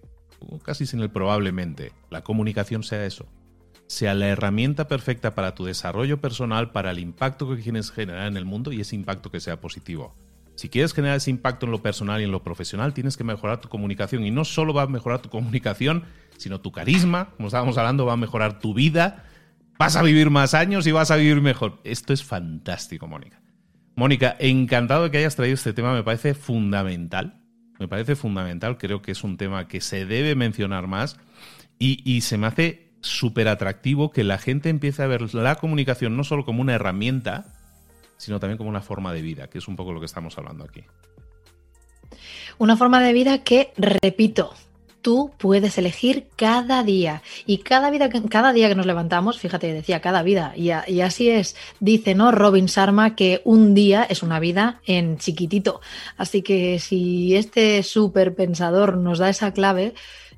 casi 0.64 0.86
sin 0.86 1.02
el 1.02 1.10
probablemente, 1.10 1.92
la 2.10 2.24
comunicación 2.24 2.84
sea 2.84 3.06
eso. 3.06 3.28
Sea 3.88 4.14
la 4.14 4.28
herramienta 4.28 4.88
perfecta 4.88 5.36
para 5.36 5.54
tu 5.54 5.66
desarrollo 5.66 6.22
personal, 6.22 6.72
para 6.72 6.92
el 6.92 7.00
impacto 7.00 7.50
que 7.50 7.62
quieres 7.62 7.92
generar 7.92 8.28
en 8.28 8.38
el 8.38 8.46
mundo 8.46 8.72
y 8.72 8.82
ese 8.82 8.96
impacto 8.96 9.32
que 9.32 9.40
sea 9.42 9.60
positivo. 9.60 10.16
Si 10.56 10.70
quieres 10.70 10.94
generar 10.94 11.18
ese 11.18 11.32
impacto 11.32 11.66
en 11.66 11.72
lo 11.72 11.82
personal 11.82 12.22
y 12.22 12.24
en 12.24 12.32
lo 12.32 12.44
profesional, 12.44 12.94
tienes 12.94 13.18
que 13.18 13.24
mejorar 13.24 13.60
tu 13.60 13.68
comunicación. 13.68 14.26
Y 14.26 14.32
no 14.32 14.46
solo 14.46 14.74
va 14.74 14.84
a 14.84 14.88
mejorar 14.88 15.22
tu 15.22 15.30
comunicación, 15.30 16.04
sino 16.38 16.62
tu 16.62 16.72
carisma, 16.72 17.32
como 17.32 17.48
estábamos 17.48 17.78
hablando, 17.78 18.06
va 18.06 18.14
a 18.14 18.18
mejorar 18.18 18.60
tu 18.60 18.74
vida. 18.74 19.26
Vas 19.82 19.96
a 19.96 20.04
vivir 20.04 20.30
más 20.30 20.54
años 20.54 20.86
y 20.86 20.92
vas 20.92 21.10
a 21.10 21.16
vivir 21.16 21.42
mejor. 21.42 21.80
Esto 21.84 22.14
es 22.14 22.24
fantástico, 22.24 23.08
Mónica. 23.08 23.42
Mónica, 23.96 24.36
encantado 24.38 25.06
de 25.06 25.12
que 25.12 25.18
hayas 25.18 25.36
traído 25.36 25.56
este 25.56 25.74
tema, 25.74 25.92
me 25.94 26.04
parece 26.04 26.36
fundamental 26.36 27.42
me 27.82 27.88
parece 27.88 28.16
fundamental, 28.16 28.78
creo 28.78 29.02
que 29.02 29.12
es 29.12 29.24
un 29.24 29.38
tema 29.38 29.68
que 29.68 29.82
se 29.82 30.06
debe 30.06 30.36
mencionar 30.36 30.86
más 30.86 31.18
y, 31.80 32.22
se 32.22 32.38
me 32.38 32.46
hace 32.46 32.92
súper 33.02 33.48
atractivo 33.48 34.12
que 34.12 34.24
la 34.24 34.38
gente 34.38 34.70
empiece 34.70 35.02
a 35.02 35.08
ver 35.08 35.34
la 35.34 35.56
comunicación 35.56 36.16
no 36.16 36.24
solo 36.24 36.46
como 36.46 36.62
una 36.62 36.76
herramienta, 36.76 37.56
sino 38.18 38.40
también 38.40 38.60
como 38.60 38.70
una 38.70 38.82
forma 38.82 39.12
de 39.14 39.24
vida, 39.24 39.50
que 39.50 39.58
es 39.58 39.68
un 39.68 39.78
poco 39.78 39.94
lo 39.94 40.00
que 40.00 40.06
estamos 40.06 40.38
hablando 40.38 40.64
aquí. 40.64 40.84
Una 42.60 42.78
forma 42.78 43.02
de 43.02 43.14
vida 43.14 43.44
que, 43.44 43.74
repito, 43.78 44.54
tú 45.02 45.32
puedes 45.38 45.78
elegir 45.78 46.28
cada 46.36 46.84
día. 46.84 47.22
Y 47.46 47.60
cada, 47.60 47.90
vida, 47.90 48.10
cada 48.30 48.54
día 48.54 48.70
que 48.70 48.76
nos 48.76 48.86
levantamos, 48.86 49.40
fíjate, 49.40 49.74
decía 49.74 50.02
cada 50.02 50.24
vida, 50.24 50.54
y, 50.56 50.72
y, 50.88 51.02
así 51.02 51.30
es, 51.30 51.56
dice 51.80 52.16
¿no? 52.16 52.32
Robin 52.32 52.66
Sharma 52.66 53.16
que 53.16 53.42
un 53.44 53.74
día 53.74 54.04
es 54.04 54.24
una 54.24 54.40
vida 54.40 54.82
en 54.86 55.18
chiquitito. 55.18 55.82
Así 56.18 56.42
que 56.42 56.80
si 56.80 57.36
este 57.36 57.84
súper 57.84 58.36
pensador 58.36 58.98
nos 58.98 59.20
da 59.20 59.30
esa 59.30 59.54
clave, 59.54 59.94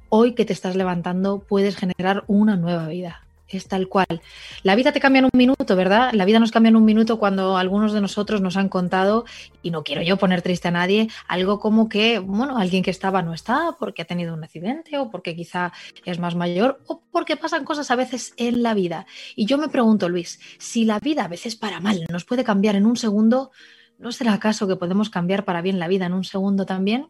hoy 0.09 0.33
que 0.33 0.45
te 0.45 0.53
estás 0.53 0.75
levantando 0.75 1.39
puedes 1.39 1.75
generar 1.75 2.23
una 2.27 2.55
nueva 2.55 2.87
vida 2.87 3.22
es 3.57 3.67
tal 3.67 3.87
cual. 3.87 4.21
La 4.63 4.75
vida 4.75 4.91
te 4.91 4.99
cambia 4.99 5.19
en 5.19 5.25
un 5.25 5.37
minuto, 5.37 5.75
¿verdad? 5.75 6.11
La 6.13 6.25
vida 6.25 6.39
nos 6.39 6.51
cambia 6.51 6.69
en 6.69 6.75
un 6.75 6.85
minuto 6.85 7.19
cuando 7.19 7.57
algunos 7.57 7.93
de 7.93 8.01
nosotros 8.01 8.41
nos 8.41 8.57
han 8.57 8.69
contado, 8.69 9.25
y 9.61 9.71
no 9.71 9.83
quiero 9.83 10.01
yo 10.01 10.17
poner 10.17 10.41
triste 10.41 10.67
a 10.67 10.71
nadie, 10.71 11.09
algo 11.27 11.59
como 11.59 11.89
que, 11.89 12.19
bueno, 12.19 12.57
alguien 12.57 12.83
que 12.83 12.91
estaba 12.91 13.21
no 13.21 13.33
está 13.33 13.75
porque 13.79 14.01
ha 14.01 14.05
tenido 14.05 14.33
un 14.33 14.43
accidente 14.43 14.97
o 14.97 15.09
porque 15.09 15.35
quizá 15.35 15.71
es 16.05 16.19
más 16.19 16.35
mayor 16.35 16.81
o 16.87 17.01
porque 17.11 17.37
pasan 17.37 17.65
cosas 17.65 17.91
a 17.91 17.95
veces 17.95 18.33
en 18.37 18.63
la 18.63 18.73
vida. 18.73 19.05
Y 19.35 19.45
yo 19.45 19.57
me 19.57 19.69
pregunto, 19.69 20.09
Luis, 20.09 20.39
si 20.57 20.85
la 20.85 20.99
vida 20.99 21.25
a 21.25 21.27
veces 21.27 21.55
para 21.55 21.79
mal 21.79 22.05
nos 22.09 22.25
puede 22.25 22.43
cambiar 22.43 22.75
en 22.75 22.85
un 22.85 22.97
segundo, 22.97 23.51
¿no 23.99 24.11
será 24.11 24.33
acaso 24.33 24.67
que 24.67 24.75
podemos 24.75 25.09
cambiar 25.09 25.45
para 25.45 25.61
bien 25.61 25.79
la 25.79 25.87
vida 25.87 26.05
en 26.05 26.13
un 26.13 26.23
segundo 26.23 26.65
también? 26.65 27.07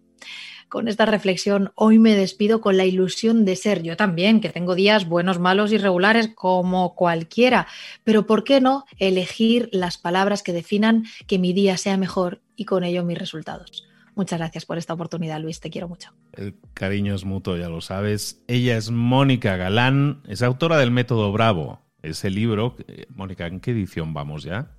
con 0.73 0.87
esta 0.87 1.05
reflexión, 1.05 1.71
hoy 1.75 1.99
me 1.99 2.15
despido 2.15 2.59
con 2.59 2.77
la 2.77 2.85
ilusión 2.85 3.45
de 3.45 3.55
ser 3.55 3.83
yo 3.83 3.95
también, 3.95 4.41
que 4.41 4.49
tengo 4.49 4.73
días 4.73 5.07
buenos, 5.07 5.37
malos 5.37 5.71
y 5.71 5.77
regulares 5.77 6.31
como 6.33 6.95
cualquiera, 6.95 7.67
pero 8.03 8.25
¿por 8.25 8.43
qué 8.43 8.59
no 8.59 8.83
elegir 8.97 9.69
las 9.71 9.99
palabras 9.99 10.41
que 10.41 10.51
definan 10.51 11.05
que 11.27 11.37
mi 11.37 11.53
día 11.53 11.77
sea 11.77 11.95
mejor 11.95 12.41
y 12.55 12.65
con 12.65 12.83
ello 12.83 13.03
mis 13.03 13.19
resultados? 13.19 13.87
Muchas 14.15 14.39
gracias 14.39 14.65
por 14.65 14.79
esta 14.79 14.95
oportunidad, 14.95 15.39
Luis, 15.39 15.59
te 15.59 15.69
quiero 15.69 15.87
mucho. 15.87 16.09
El 16.31 16.55
cariño 16.73 17.13
es 17.13 17.23
mutuo, 17.23 17.55
ya 17.55 17.69
lo 17.69 17.81
sabes. 17.81 18.43
Ella 18.47 18.75
es 18.75 18.89
Mónica 18.89 19.57
Galán, 19.57 20.23
es 20.27 20.41
autora 20.41 20.77
del 20.79 20.89
Método 20.89 21.31
Bravo, 21.31 21.81
ese 22.01 22.31
libro. 22.31 22.75
Mónica, 23.09 23.45
¿en 23.45 23.59
qué 23.59 23.71
edición 23.71 24.15
vamos 24.15 24.41
ya? 24.41 24.71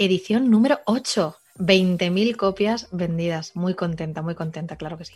Edición 0.00 0.48
número 0.48 0.78
8. 0.84 1.34
20.000 1.58 2.36
copias 2.36 2.88
vendidas. 2.92 3.56
Muy 3.56 3.74
contenta, 3.74 4.22
muy 4.22 4.36
contenta, 4.36 4.76
claro 4.76 4.96
que 4.96 5.04
sí. 5.04 5.14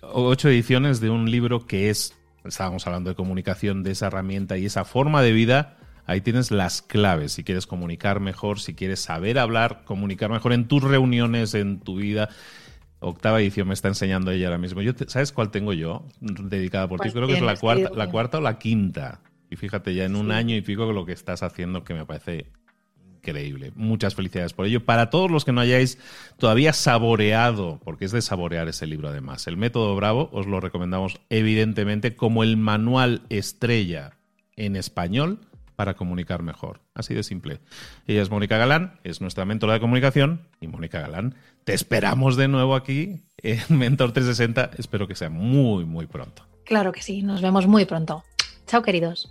Ocho 0.00 0.48
ediciones 0.48 1.00
de 1.00 1.10
un 1.10 1.30
libro 1.30 1.66
que 1.66 1.90
es, 1.90 2.16
estábamos 2.42 2.86
hablando 2.86 3.10
de 3.10 3.16
comunicación, 3.16 3.82
de 3.82 3.90
esa 3.90 4.06
herramienta 4.06 4.56
y 4.56 4.64
esa 4.64 4.86
forma 4.86 5.20
de 5.20 5.32
vida. 5.32 5.76
Ahí 6.06 6.22
tienes 6.22 6.50
las 6.50 6.80
claves. 6.80 7.34
Si 7.34 7.44
quieres 7.44 7.66
comunicar 7.66 8.20
mejor, 8.20 8.60
si 8.60 8.72
quieres 8.72 9.00
saber 9.00 9.38
hablar, 9.38 9.84
comunicar 9.84 10.30
mejor 10.30 10.54
en 10.54 10.68
tus 10.68 10.82
reuniones, 10.82 11.52
en 11.52 11.80
tu 11.80 11.96
vida. 11.96 12.30
Octava 13.00 13.42
edición 13.42 13.68
me 13.68 13.74
está 13.74 13.88
enseñando 13.88 14.30
ella 14.30 14.46
ahora 14.46 14.58
mismo. 14.58 14.80
Yo 14.80 14.92
¿Sabes 15.06 15.32
cuál 15.32 15.50
tengo 15.50 15.74
yo 15.74 16.06
dedicada 16.20 16.88
por 16.88 16.98
ti? 17.00 17.10
Creo 17.10 17.26
que 17.26 17.34
es 17.34 17.42
la 17.42 17.56
cuarta, 17.56 17.90
la 17.94 18.10
cuarta 18.10 18.38
o 18.38 18.40
la 18.40 18.58
quinta. 18.58 19.20
Y 19.50 19.56
fíjate, 19.56 19.94
ya 19.94 20.06
en 20.06 20.16
un 20.16 20.32
año 20.32 20.56
y 20.56 20.62
pico 20.62 20.90
lo 20.90 21.04
que 21.04 21.12
estás 21.12 21.42
haciendo 21.42 21.84
que 21.84 21.92
me 21.92 22.06
parece 22.06 22.46
increíble. 23.24 23.72
Muchas 23.74 24.14
felicidades 24.14 24.52
por 24.52 24.66
ello. 24.66 24.84
Para 24.84 25.10
todos 25.10 25.30
los 25.30 25.44
que 25.44 25.52
no 25.52 25.60
hayáis 25.60 25.98
todavía 26.38 26.72
saboreado, 26.72 27.80
porque 27.84 28.04
es 28.04 28.12
de 28.12 28.22
saborear 28.22 28.68
ese 28.68 28.86
libro 28.86 29.08
además, 29.08 29.46
el 29.46 29.56
método 29.56 29.96
Bravo 29.96 30.28
os 30.32 30.46
lo 30.46 30.60
recomendamos 30.60 31.20
evidentemente 31.30 32.16
como 32.16 32.42
el 32.42 32.56
manual 32.56 33.22
estrella 33.30 34.12
en 34.56 34.76
español 34.76 35.40
para 35.74 35.94
comunicar 35.94 36.42
mejor. 36.42 36.80
Así 36.94 37.14
de 37.14 37.22
simple. 37.22 37.60
Ella 38.06 38.22
es 38.22 38.30
Mónica 38.30 38.58
Galán, 38.58 39.00
es 39.02 39.20
nuestra 39.20 39.44
mentora 39.44 39.74
de 39.74 39.80
comunicación 39.80 40.42
y 40.60 40.68
Mónica 40.68 41.00
Galán, 41.00 41.34
te 41.64 41.74
esperamos 41.74 42.36
de 42.36 42.46
nuevo 42.46 42.76
aquí 42.76 43.22
en 43.38 43.78
Mentor 43.78 44.12
360. 44.12 44.70
Espero 44.78 45.08
que 45.08 45.14
sea 45.14 45.30
muy, 45.30 45.84
muy 45.84 46.06
pronto. 46.06 46.46
Claro 46.64 46.92
que 46.92 47.02
sí, 47.02 47.22
nos 47.22 47.42
vemos 47.42 47.66
muy 47.66 47.84
pronto. 47.84 48.22
Chao, 48.66 48.82
queridos. 48.82 49.30